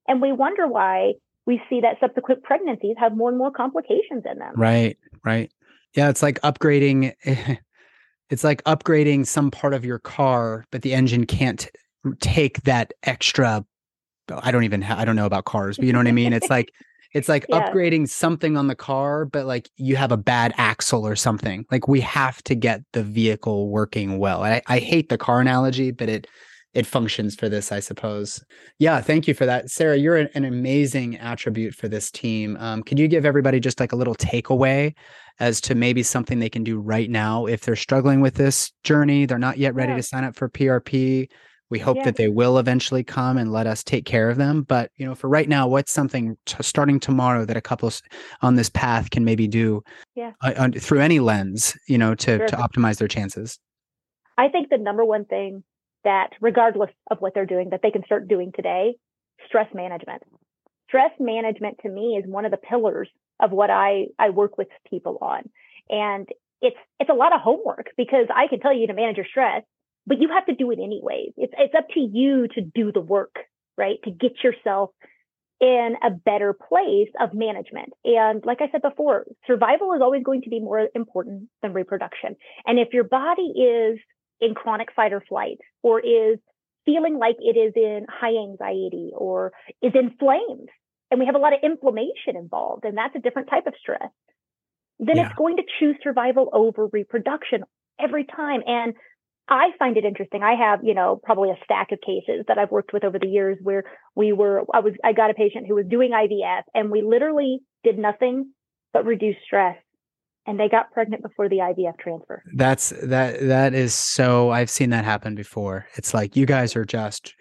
And 0.08 0.22
we 0.22 0.32
wonder 0.32 0.68
why 0.68 1.14
we 1.46 1.62
see 1.70 1.82
that 1.82 1.98
subsequent 2.00 2.44
pregnancies 2.44 2.96
have 3.00 3.16
more 3.16 3.30
and 3.30 3.38
more 3.38 3.52
complications 3.52 4.24
in 4.30 4.40
them. 4.40 4.54
Right, 4.56 4.98
right. 5.24 5.52
Yeah, 5.96 6.10
it's 6.10 6.22
like 6.22 6.40
upgrading 6.42 7.14
it's 8.30 8.44
like 8.44 8.64
upgrading 8.64 9.26
some 9.26 9.50
part 9.52 9.74
of 9.74 9.84
your 9.84 10.00
car, 10.00 10.66
but 10.72 10.84
the 10.84 10.94
engine 10.94 11.26
can't 11.26 11.70
take 12.22 12.62
that 12.64 12.94
extra 13.04 13.66
I 14.32 14.52
don't 14.52 14.64
even 14.64 14.84
ha- 14.84 14.98
I 14.98 15.06
don't 15.06 15.16
know 15.16 15.26
about 15.26 15.46
cars, 15.46 15.78
but 15.78 15.86
you 15.86 15.94
know 15.94 16.00
what 16.00 16.08
I 16.08 16.12
mean? 16.12 16.34
It's 16.34 16.50
like 16.50 16.72
it's 17.14 17.30
like 17.30 17.46
yeah. 17.50 17.72
upgrading 17.72 18.10
something 18.10 18.56
on 18.56 18.68
the 18.68 18.76
car, 18.76 19.26
but 19.26 19.46
like 19.46 19.70
you 19.78 19.96
have 19.96 20.12
a 20.12 20.18
bad 20.18 20.54
axle 20.58 21.06
or 21.06 21.16
something. 21.16 21.66
Like 21.72 21.88
we 21.88 22.02
have 22.02 22.42
to 22.44 22.56
get 22.56 22.82
the 22.94 23.04
vehicle 23.04 23.70
working 23.70 24.20
well. 24.20 24.44
I, 24.44 24.62
I 24.68 24.80
hate 24.80 25.10
the 25.10 25.18
car 25.18 25.42
analogy, 25.42 25.92
but 25.92 26.10
it 26.10 26.28
it 26.74 26.86
functions 26.86 27.36
for 27.36 27.50
this, 27.50 27.72
I 27.72 27.80
suppose. 27.80 28.44
Yeah, 28.78 29.02
thank 29.02 29.28
you 29.28 29.34
for 29.34 29.48
that, 29.48 29.72
Sarah. 29.72 29.98
You're 29.98 30.18
an, 30.18 30.30
an 30.36 30.46
amazing 30.46 31.18
attribute 31.18 31.74
for 31.74 31.88
this 31.88 32.12
team. 32.12 32.58
Um, 32.60 32.84
could 32.84 33.00
you 33.00 33.08
give 33.08 33.26
everybody 33.26 33.60
just 33.60 33.80
like 33.80 33.92
a 33.92 33.96
little 33.96 34.14
takeaway 34.16 34.94
as 35.40 35.60
to 35.62 35.74
maybe 35.74 36.04
something 36.04 36.38
they 36.38 36.50
can 36.50 36.64
do 36.64 36.80
right 36.80 37.10
now 37.10 37.48
if 37.48 37.62
they're 37.62 37.76
struggling 37.76 38.22
with 38.22 38.36
this 38.36 38.72
journey? 38.84 39.26
They're 39.26 39.40
not 39.40 39.58
yet 39.58 39.74
ready 39.74 39.94
yeah. 39.94 39.98
to 39.98 40.04
sign 40.04 40.24
up 40.24 40.36
for 40.36 40.48
PRP. 40.48 41.30
We 41.70 41.80
hope 41.80 41.98
Yeah. 41.98 42.06
that 42.06 42.16
they 42.16 42.28
will 42.28 42.58
eventually 42.58 43.04
come 43.04 43.38
and 43.38 43.52
let 43.52 43.68
us 43.68 43.84
take 43.84 44.06
care 44.06 44.30
of 44.30 44.38
them. 44.38 44.64
But 44.64 44.92
you 44.98 45.06
know, 45.06 45.16
for 45.16 45.30
right 45.30 45.48
now, 45.48 45.68
what's 45.68 45.92
something 45.92 46.36
t- 46.46 46.62
starting 46.62 47.00
tomorrow 47.00 47.46
that 47.46 47.58
a 47.58 47.62
couple 47.62 47.92
on 48.42 48.56
this 48.56 48.70
path 48.70 49.12
can 49.12 49.24
maybe 49.24 49.48
do 49.48 49.82
Yeah. 50.16 50.32
uh, 50.42 50.54
un- 50.58 50.74
through 50.74 51.00
any 51.02 51.20
lens, 51.20 51.78
you 51.88 51.98
know, 51.98 52.16
to 52.16 52.38
Sure. 52.38 52.48
to 52.48 52.56
optimize 52.56 52.98
their 52.98 53.08
chances? 53.08 53.60
I 54.38 54.50
think 54.50 54.70
the 54.70 54.78
number 54.78 55.06
one 55.06 55.26
thing 55.26 55.64
that, 56.04 56.30
regardless 56.42 56.90
of 57.12 57.20
what 57.20 57.34
they're 57.34 57.46
doing, 57.46 57.70
that 57.72 57.82
they 57.84 57.92
can 57.92 58.04
start 58.06 58.28
doing 58.28 58.52
today, 58.56 58.96
stress 59.46 59.68
management. 59.74 60.24
Stress 60.88 61.12
management 61.20 61.78
to 61.84 61.90
me 61.90 62.18
is 62.18 62.26
one 62.26 62.46
of 62.46 62.52
the 62.52 62.58
pillars 62.58 63.10
of 63.40 63.52
what 63.52 63.70
I, 63.70 64.08
I 64.18 64.32
work 64.32 64.58
with 64.58 64.70
people 64.90 65.18
on. 65.22 65.44
And 65.90 66.28
it's, 66.62 66.78
it's 67.00 67.10
a 67.10 67.14
lot 67.14 67.34
of 67.34 67.42
homework 67.42 67.92
because 67.96 68.28
I 68.34 68.48
can 68.48 68.60
tell 68.60 68.74
you 68.74 68.88
to 68.88 68.94
manage 68.94 69.18
your 69.18 69.26
stress, 69.26 69.64
but 70.10 70.20
you 70.20 70.30
have 70.34 70.46
to 70.48 70.56
do 70.56 70.72
it 70.72 70.80
anyways. 70.84 71.32
It's, 71.38 71.54
it's 71.58 71.76
up 71.78 71.88
to 71.94 72.00
you 72.00 72.48
to 72.56 72.62
do 72.62 72.92
the 72.92 73.00
work, 73.00 73.36
right? 73.78 73.98
To 74.04 74.12
get 74.12 74.44
yourself 74.44 74.90
in 75.62 75.96
a 76.04 76.10
better 76.10 76.54
place 76.54 77.10
of 77.22 77.34
management. 77.34 77.90
And 78.04 78.44
like 78.46 78.60
I 78.62 78.70
said 78.72 78.82
before, 78.82 79.26
survival 79.46 79.94
is 79.94 80.02
always 80.02 80.24
going 80.24 80.42
to 80.44 80.50
be 80.50 80.60
more 80.60 80.88
important 80.96 81.50
than 81.62 81.74
reproduction. 81.74 82.36
And 82.66 82.80
if 82.80 82.90
your 82.94 83.04
body 83.04 83.54
is 83.56 84.00
in 84.42 84.56
chronic 84.56 84.90
fight 84.96 85.14
or 85.14 85.22
flight 85.28 85.60
or 85.84 86.00
is 86.00 86.40
feeling 86.86 87.18
like 87.20 87.36
it 87.40 87.58
is 87.58 87.74
in 87.76 88.06
high 88.10 88.36
anxiety 88.36 89.12
or 89.16 89.52
is 89.82 89.92
inflamed, 89.94 90.70
and 91.12 91.20
we 91.20 91.26
have 91.26 91.36
a 91.36 91.40
lot 91.40 91.54
of 91.54 91.60
inflammation 91.62 92.36
involved, 92.36 92.86
and 92.86 92.98
that's 92.98 93.16
a 93.16 93.20
different 93.20 93.50
type 93.50 93.68
of 93.68 93.74
stress, 93.80 94.10
then 94.98 95.18
Yeah. 95.18 95.24
it's 95.24 95.36
going 95.38 95.58
to 95.58 95.64
choose 95.80 95.98
survival 96.04 96.50
over 96.54 96.88
reproduction 96.88 97.64
every 98.00 98.26
time. 98.26 98.62
And 98.66 98.94
I 99.50 99.72
find 99.80 99.98
it 99.98 100.06
interesting. 100.06 100.44
I 100.44 100.54
have, 100.54 100.80
you 100.84 100.94
know, 100.94 101.20
probably 101.24 101.50
a 101.50 101.58
stack 101.64 101.92
of 101.92 102.00
cases 102.02 102.46
that 102.48 102.58
I've 102.58 102.72
worked 102.72 102.94
with 102.94 103.04
over 103.04 103.18
the 103.18 103.28
years 103.28 103.58
where 103.62 103.84
we 104.16 104.32
were, 104.32 104.64
I 104.74 104.80
was, 104.80 104.94
I 105.04 105.14
got 105.14 105.32
a 105.32 105.34
patient 105.34 105.66
who 105.68 105.76
was 105.76 105.86
doing 105.90 106.12
IVF 106.12 106.62
and 106.76 106.92
we 106.92 107.02
literally 107.02 107.60
did 107.84 107.98
nothing 107.98 108.52
but 108.94 109.06
reduce 109.06 109.36
stress 109.46 109.78
and 110.46 110.60
they 110.60 110.70
got 110.70 110.92
pregnant 110.92 111.24
before 111.24 111.50
the 111.50 111.58
IVF 111.58 111.98
transfer. 112.00 112.44
That's 112.56 112.90
that 113.04 113.40
that 113.42 113.74
is 113.74 113.94
so 113.94 114.50
I've 114.50 114.70
seen 114.70 114.90
that 114.90 115.06
happen 115.06 115.36
before. 115.36 115.88
It's 115.96 116.14
like 116.14 116.36
you 116.36 116.46
guys 116.46 116.76
are 116.76 116.86
just 116.86 117.36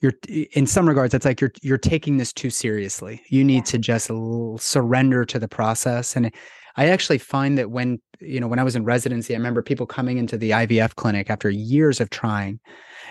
you're 0.00 0.14
in 0.28 0.66
some 0.66 0.88
regards 0.88 1.12
it's 1.12 1.26
like 1.26 1.40
you're 1.40 1.52
you're 1.62 1.76
taking 1.76 2.16
this 2.16 2.32
too 2.32 2.50
seriously. 2.50 3.20
You 3.28 3.44
need 3.44 3.66
to 3.66 3.78
just 3.78 4.08
l- 4.10 4.56
surrender 4.58 5.24
to 5.26 5.38
the 5.38 5.48
process 5.48 6.16
and 6.16 6.32
I 6.76 6.86
actually 6.86 7.18
find 7.18 7.58
that 7.58 7.70
when 7.70 8.00
you 8.20 8.40
know 8.40 8.48
when 8.48 8.58
I 8.58 8.64
was 8.64 8.76
in 8.76 8.84
residency 8.84 9.34
I 9.34 9.38
remember 9.38 9.62
people 9.62 9.86
coming 9.86 10.18
into 10.18 10.36
the 10.36 10.50
IVF 10.50 10.94
clinic 10.96 11.30
after 11.30 11.50
years 11.50 12.00
of 12.00 12.10
trying 12.10 12.60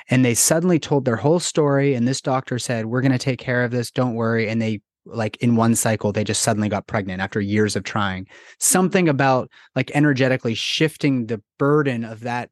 and 0.09 0.23
they 0.23 0.33
suddenly 0.33 0.79
told 0.79 1.05
their 1.05 1.15
whole 1.15 1.39
story 1.39 1.93
and 1.93 2.07
this 2.07 2.21
doctor 2.21 2.59
said 2.59 2.85
we're 2.85 3.01
going 3.01 3.11
to 3.11 3.17
take 3.17 3.39
care 3.39 3.63
of 3.63 3.71
this 3.71 3.91
don't 3.91 4.15
worry 4.15 4.47
and 4.47 4.61
they 4.61 4.81
like 5.07 5.37
in 5.37 5.55
one 5.55 5.75
cycle 5.75 6.11
they 6.11 6.23
just 6.23 6.41
suddenly 6.41 6.69
got 6.69 6.87
pregnant 6.87 7.21
after 7.21 7.39
years 7.39 7.75
of 7.75 7.83
trying. 7.83 8.27
Something 8.59 9.09
about 9.09 9.49
like 9.75 9.91
energetically 9.93 10.53
shifting 10.53 11.27
the 11.27 11.41
burden 11.57 12.03
of 12.03 12.21
that 12.21 12.49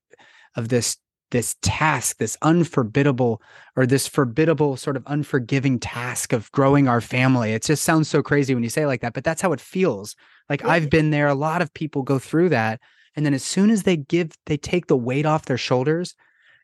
of 0.56 0.70
this 0.70 0.98
this 1.32 1.56
task 1.62 2.18
this 2.18 2.38
unforbiddable 2.44 3.40
or 3.76 3.86
this 3.86 4.08
forbiddable 4.08 4.78
sort 4.78 4.96
of 4.96 5.04
unforgiving 5.08 5.80
task 5.80 6.34
of 6.34 6.52
growing 6.52 6.88
our 6.88 7.02
family. 7.02 7.54
It 7.54 7.64
just 7.64 7.84
sounds 7.84 8.08
so 8.08 8.22
crazy 8.24 8.54
when 8.54 8.64
you 8.64 8.70
say 8.70 8.84
it 8.84 8.88
like 8.88 9.02
that 9.02 9.14
but 9.14 9.24
that's 9.24 9.42
how 9.42 9.52
it 9.54 9.62
feels 9.62 10.16
like 10.50 10.64
i've 10.66 10.90
been 10.90 11.10
there 11.12 11.28
a 11.28 11.34
lot 11.36 11.62
of 11.62 11.74
people 11.74 12.02
go 12.04 12.20
through 12.20 12.50
that 12.50 12.80
and 13.16 13.26
then 13.26 13.34
as 13.34 13.44
soon 13.44 13.70
as 13.70 13.84
they 13.84 13.98
give 13.98 14.32
they 14.46 14.58
take 14.58 14.88
the 14.88 14.98
weight 14.98 15.26
off 15.26 15.46
their 15.46 15.58
shoulders 15.58 16.16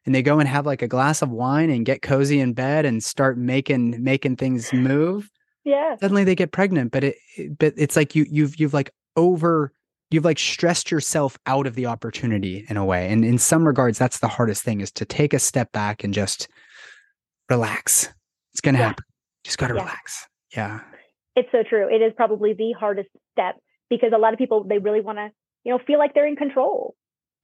and 0.05 0.15
they 0.15 0.21
go 0.21 0.39
and 0.39 0.47
have 0.49 0.65
like 0.65 0.81
a 0.81 0.87
glass 0.87 1.21
of 1.21 1.29
wine 1.29 1.69
and 1.69 1.85
get 1.85 2.01
cozy 2.01 2.39
in 2.39 2.53
bed 2.53 2.85
and 2.85 3.03
start 3.03 3.37
making 3.37 4.01
making 4.03 4.35
things 4.35 4.71
move 4.73 5.29
Yeah. 5.63 5.95
suddenly 5.99 6.23
they 6.23 6.35
get 6.35 6.51
pregnant 6.51 6.91
but 6.91 7.03
it, 7.03 7.15
it- 7.37 7.57
but 7.57 7.73
it's 7.77 7.95
like 7.95 8.15
you 8.15 8.25
you've 8.29 8.59
you've 8.59 8.73
like 8.73 8.91
over 9.15 9.71
you've 10.09 10.25
like 10.25 10.39
stressed 10.39 10.91
yourself 10.91 11.37
out 11.45 11.65
of 11.67 11.75
the 11.75 11.85
opportunity 11.85 12.65
in 12.69 12.77
a 12.77 12.83
way 12.85 13.09
and 13.11 13.23
in 13.23 13.37
some 13.37 13.65
regards 13.65 13.97
that's 13.97 14.19
the 14.19 14.27
hardest 14.27 14.63
thing 14.63 14.81
is 14.81 14.91
to 14.91 15.05
take 15.05 15.33
a 15.33 15.39
step 15.39 15.71
back 15.71 16.03
and 16.03 16.13
just 16.13 16.47
relax 17.49 18.09
it's 18.53 18.61
gonna 18.61 18.77
Yeah. 18.79 18.87
happen 18.87 19.05
just 19.43 19.57
gotta 19.57 19.73
Yeah. 19.73 19.81
relax 19.81 20.27
yeah 20.55 20.79
It's 21.35 21.47
so 21.53 21.63
true. 21.63 21.87
It 21.89 22.01
is 22.01 22.11
probably 22.17 22.51
the 22.53 22.73
hardest 22.77 23.07
step 23.31 23.55
because 23.91 24.11
a 24.15 24.17
lot 24.17 24.33
of 24.33 24.39
people, 24.39 24.63
they 24.63 24.79
really 24.79 25.01
want 25.01 25.19
to, 25.19 25.29
you 25.63 25.71
know, 25.71 25.79
feel 25.85 25.99
like 25.99 26.13
they're 26.15 26.25
in 26.27 26.35
control. 26.45 26.95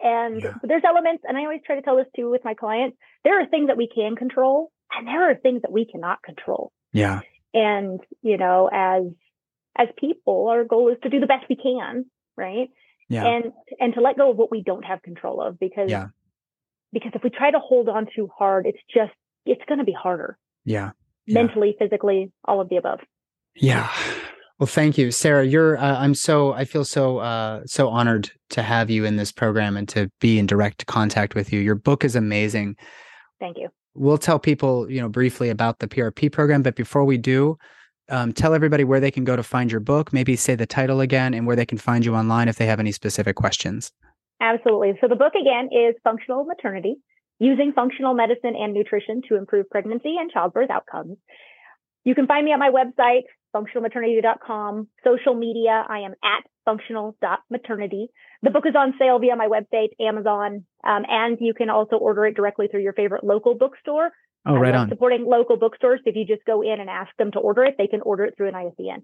And 0.02 0.42
Yeah. 0.42 0.54
there's 0.64 0.84
elements, 0.84 1.24
and 1.28 1.38
I 1.38 1.42
always 1.42 1.62
try 1.66 1.76
to 1.76 1.82
tell 1.84 1.98
this 1.98 2.08
too 2.16 2.28
with 2.32 2.44
my 2.44 2.56
clients. 2.56 2.98
There 3.24 3.40
are 3.40 3.46
things 3.46 3.68
that 3.68 3.78
we 3.78 3.88
can 3.88 4.16
control 4.16 4.72
and 4.92 5.06
there 5.08 5.30
are 5.30 5.36
things 5.36 5.62
that 5.64 5.72
we 5.72 5.86
cannot 5.86 6.20
control. 6.24 6.72
yeah 6.94 7.20
and 7.54 8.00
you 8.22 8.38
know 8.38 8.70
as 8.72 9.04
as 9.78 9.88
people 9.98 10.48
our 10.50 10.64
goal 10.74 10.86
is 10.94 10.98
to 11.04 11.10
do 11.10 11.20
the 11.20 11.28
best 11.34 11.46
we 11.50 11.56
can 11.56 12.06
right 12.46 12.70
yeah 13.10 13.26
and 13.32 13.44
and 13.82 13.94
to 13.96 14.02
let 14.02 14.18
go 14.18 14.26
of 14.32 14.38
what 14.38 14.52
we 14.56 14.62
don't 14.70 14.84
have 14.92 15.02
control 15.10 15.38
of 15.46 15.52
because 15.60 15.90
Yeah. 15.96 16.08
because 16.96 17.12
if 17.18 17.24
we 17.24 17.30
try 17.30 17.50
to 17.52 17.60
hold 17.70 17.88
on 17.90 18.08
too 18.16 18.28
hard 18.40 18.66
it's 18.72 18.84
just 18.98 19.14
it's 19.46 19.62
going 19.70 19.80
to 19.80 19.86
be 19.94 19.98
harder 20.06 20.38
yeah 20.76 20.92
Yeah. 21.26 21.36
mentally 21.42 21.72
physically 21.80 22.32
all 22.48 22.60
of 22.62 22.68
the 22.70 22.78
above 22.84 23.00
Yeah. 23.56 23.88
Well, 24.60 24.68
thank 24.68 24.98
you, 24.98 25.12
Sarah. 25.12 25.46
You're. 25.46 25.78
Uh, 25.78 26.00
I'm 26.00 26.16
so. 26.16 26.54
I 26.54 26.66
feel 26.66 26.84
so. 26.84 27.20
Uh, 27.20 27.62
so 27.66 27.90
honored 27.90 28.32
to 28.50 28.64
have 28.64 28.90
you 28.90 29.06
in 29.06 29.18
this 29.18 29.32
program 29.32 29.78
and 29.78 29.88
to 29.90 30.10
be 30.20 30.40
in 30.40 30.48
direct 30.48 30.86
contact 30.88 31.36
with 31.36 31.54
you. 31.54 31.60
Your 31.60 31.76
book 31.76 32.04
is 32.04 32.16
amazing. 32.16 32.76
thank 33.40 33.58
you 33.58 33.70
We'll 33.94 34.20
tell 34.20 34.38
people, 34.38 34.90
you 34.92 35.02
know, 35.02 35.10
briefly 35.10 35.50
about 35.50 35.80
the 35.80 35.88
PRP 35.88 36.32
program, 36.32 36.62
but 36.62 36.76
before 36.76 37.04
we 37.04 37.18
do, 37.18 37.58
um, 38.10 38.32
tell 38.32 38.54
everybody 38.54 38.84
where 38.84 39.00
they 39.00 39.10
can 39.10 39.24
go 39.24 39.36
to 39.36 39.42
find 39.42 39.72
your 39.72 39.80
book. 39.80 40.14
Maybe 40.14 40.36
say 40.36 40.54
the 40.54 40.68
title 40.68 41.02
again 41.02 41.34
and 41.34 41.48
where 41.48 41.56
they 41.56 41.66
can 41.66 41.80
find 41.80 42.06
you 42.06 42.16
online 42.16 42.48
if 42.48 42.58
they 42.58 42.68
have 42.68 42.80
any 42.80 42.92
specific 42.92 43.36
questions. 43.36 43.92
Absolutely. 44.40 44.94
So 45.02 45.08
the 45.08 45.16
book 45.16 45.34
again 45.34 45.70
is 45.72 45.96
Functional 46.04 46.46
Maternity, 46.46 46.98
using 47.40 47.74
functional 47.74 48.14
medicine 48.14 48.54
and 48.56 48.72
nutrition 48.72 49.24
to 49.30 49.36
improve 49.36 49.68
pregnancy 49.72 50.16
and 50.20 50.32
childbirth 50.32 50.70
outcomes. 50.70 51.18
You 52.04 52.14
can 52.14 52.28
find 52.28 52.46
me 52.46 52.54
at 52.54 52.60
my 52.60 52.70
website, 52.70 53.24
functionalmaternity.com. 53.58 54.88
Social 55.04 55.34
media, 55.34 55.86
I 55.88 56.00
am 56.00 56.14
at 56.24 56.44
functional.maternity. 56.66 58.08
The 58.44 58.50
book 58.50 58.66
is 58.68 58.76
on 58.76 58.94
sale 59.00 59.20
via 59.20 59.36
my 59.36 59.48
website, 59.48 59.90
Amazon, 60.00 60.66
um, 60.84 61.04
and 61.08 61.38
you 61.40 61.54
can 61.54 61.70
also 61.70 61.96
order 61.96 62.26
it 62.26 62.36
directly 62.36 62.68
through 62.68 62.82
your 62.82 62.94
favorite 62.94 63.24
local 63.24 63.56
bookstore. 63.56 64.12
Oh, 64.46 64.56
right 64.56 64.76
on. 64.76 64.90
Supporting 64.90 65.26
local 65.26 65.58
bookstores. 65.58 66.00
If 66.06 66.16
you 66.16 66.26
just 66.26 66.46
go 66.46 66.62
in 66.62 66.80
and 66.80 66.90
ask 66.90 67.10
them 67.18 67.32
to 67.32 67.40
order 67.40 67.64
it, 67.64 67.76
they 67.78 67.88
can 67.88 68.02
order 68.02 68.24
it 68.24 68.36
through 68.38 68.50
an 68.50 68.56
ISBN. 68.56 69.04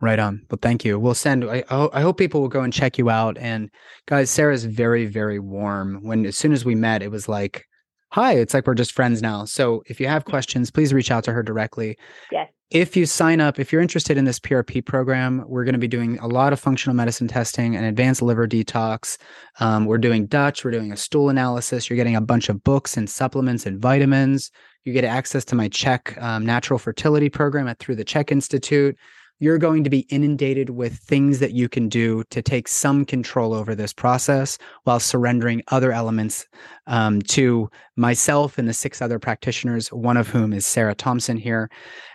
Right 0.00 0.18
on. 0.18 0.42
Well, 0.50 0.58
thank 0.60 0.84
you. 0.84 0.98
We'll 0.98 1.14
send. 1.14 1.44
I, 1.44 1.64
I 1.70 1.88
I 1.94 2.00
hope 2.02 2.18
people 2.18 2.42
will 2.42 2.48
go 2.48 2.60
and 2.60 2.72
check 2.72 2.98
you 2.98 3.08
out. 3.08 3.38
And 3.38 3.70
guys, 4.06 4.30
Sarah's 4.30 4.64
very, 4.64 5.06
very 5.06 5.38
warm. 5.38 6.00
When 6.02 6.26
as 6.26 6.36
soon 6.36 6.52
as 6.52 6.64
we 6.64 6.74
met, 6.74 7.02
it 7.02 7.10
was 7.10 7.28
like, 7.28 7.64
"Hi." 8.12 8.34
It's 8.34 8.52
like 8.52 8.66
we're 8.66 8.74
just 8.74 8.92
friends 8.92 9.22
now. 9.22 9.46
So 9.46 9.82
if 9.86 9.98
you 9.98 10.06
have 10.06 10.26
questions, 10.26 10.70
please 10.70 10.92
reach 10.92 11.10
out 11.10 11.24
to 11.24 11.32
her 11.32 11.42
directly. 11.42 11.96
Yes. 12.30 12.48
If 12.70 12.96
you 12.96 13.06
sign 13.06 13.40
up, 13.40 13.60
if 13.60 13.72
you're 13.72 13.80
interested 13.80 14.18
in 14.18 14.24
this 14.24 14.40
PRP 14.40 14.84
program, 14.84 15.44
we're 15.46 15.62
going 15.62 15.74
to 15.74 15.78
be 15.78 15.86
doing 15.86 16.18
a 16.18 16.26
lot 16.26 16.52
of 16.52 16.58
functional 16.58 16.96
medicine 16.96 17.28
testing 17.28 17.76
and 17.76 17.86
advanced 17.86 18.22
liver 18.22 18.48
detox. 18.48 19.18
Um, 19.60 19.84
we're 19.84 19.98
doing 19.98 20.26
Dutch. 20.26 20.64
We're 20.64 20.72
doing 20.72 20.90
a 20.90 20.96
stool 20.96 21.28
analysis. 21.28 21.88
You're 21.88 21.96
getting 21.96 22.16
a 22.16 22.20
bunch 22.20 22.48
of 22.48 22.64
books 22.64 22.96
and 22.96 23.08
supplements 23.08 23.66
and 23.66 23.80
vitamins. 23.80 24.50
You 24.82 24.92
get 24.92 25.04
access 25.04 25.44
to 25.46 25.54
my 25.54 25.68
Czech 25.68 26.20
um, 26.20 26.44
natural 26.44 26.80
fertility 26.80 27.28
program 27.28 27.68
at 27.68 27.78
Through 27.78 27.96
the 27.96 28.04
Czech 28.04 28.32
Institute 28.32 28.96
you're 29.38 29.58
going 29.58 29.84
to 29.84 29.90
be 29.90 30.00
inundated 30.08 30.70
with 30.70 30.94
things 30.94 31.38
that 31.40 31.52
you 31.52 31.68
can 31.68 31.88
do 31.88 32.24
to 32.30 32.40
take 32.40 32.68
some 32.68 33.04
control 33.04 33.52
over 33.52 33.74
this 33.74 33.92
process 33.92 34.56
while 34.84 34.98
surrendering 34.98 35.62
other 35.68 35.92
elements 35.92 36.46
um, 36.86 37.20
to 37.22 37.70
myself 37.96 38.58
and 38.58 38.68
the 38.68 38.72
six 38.72 39.02
other 39.02 39.18
practitioners, 39.18 39.88
one 39.92 40.16
of 40.16 40.28
whom 40.28 40.52
is 40.52 40.66
Sarah 40.66 40.94
Thompson 40.94 41.36
here. 41.36 41.70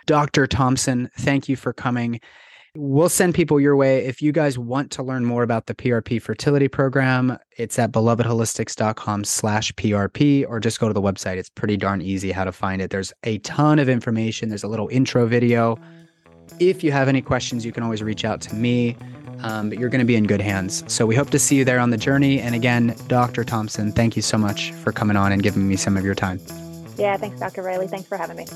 Dr. 0.06 0.46
Thompson, 0.46 1.10
thank 1.18 1.48
you 1.48 1.56
for 1.56 1.72
coming. 1.72 2.20
We'll 2.74 3.10
send 3.10 3.34
people 3.34 3.60
your 3.60 3.76
way. 3.76 4.06
If 4.06 4.22
you 4.22 4.32
guys 4.32 4.58
want 4.58 4.90
to 4.92 5.02
learn 5.02 5.26
more 5.26 5.42
about 5.42 5.66
the 5.66 5.74
PRP 5.74 6.22
fertility 6.22 6.68
program, 6.68 7.36
it's 7.58 7.78
at 7.78 7.92
belovedholistics.com 7.92 9.24
slash 9.24 9.72
PRP 9.72 10.46
or 10.48 10.58
just 10.58 10.80
go 10.80 10.88
to 10.88 10.94
the 10.94 11.02
website. 11.02 11.36
It's 11.36 11.50
pretty 11.50 11.76
darn 11.76 12.00
easy 12.00 12.32
how 12.32 12.44
to 12.44 12.52
find 12.52 12.80
it. 12.80 12.90
There's 12.90 13.12
a 13.24 13.38
ton 13.38 13.78
of 13.78 13.90
information. 13.90 14.48
There's 14.48 14.64
a 14.64 14.68
little 14.68 14.88
intro 14.88 15.26
video. 15.26 15.78
If 16.58 16.84
you 16.84 16.92
have 16.92 17.08
any 17.08 17.22
questions, 17.22 17.64
you 17.64 17.72
can 17.72 17.82
always 17.82 18.02
reach 18.02 18.24
out 18.24 18.40
to 18.42 18.54
me, 18.54 18.96
um, 19.40 19.68
but 19.68 19.78
you're 19.78 19.88
going 19.88 20.00
to 20.00 20.04
be 20.04 20.16
in 20.16 20.24
good 20.24 20.40
hands. 20.40 20.84
So 20.92 21.06
we 21.06 21.14
hope 21.14 21.30
to 21.30 21.38
see 21.38 21.56
you 21.56 21.64
there 21.64 21.78
on 21.78 21.90
the 21.90 21.96
journey. 21.96 22.40
And 22.40 22.54
again, 22.54 22.94
Dr. 23.08 23.44
Thompson, 23.44 23.92
thank 23.92 24.16
you 24.16 24.22
so 24.22 24.38
much 24.38 24.72
for 24.72 24.92
coming 24.92 25.16
on 25.16 25.32
and 25.32 25.42
giving 25.42 25.68
me 25.68 25.76
some 25.76 25.96
of 25.96 26.04
your 26.04 26.14
time. 26.14 26.40
Yeah, 26.96 27.16
thanks, 27.16 27.40
Dr. 27.40 27.62
Riley. 27.62 27.88
Thanks 27.88 28.06
for 28.06 28.16
having 28.16 28.36
me. 28.36 28.46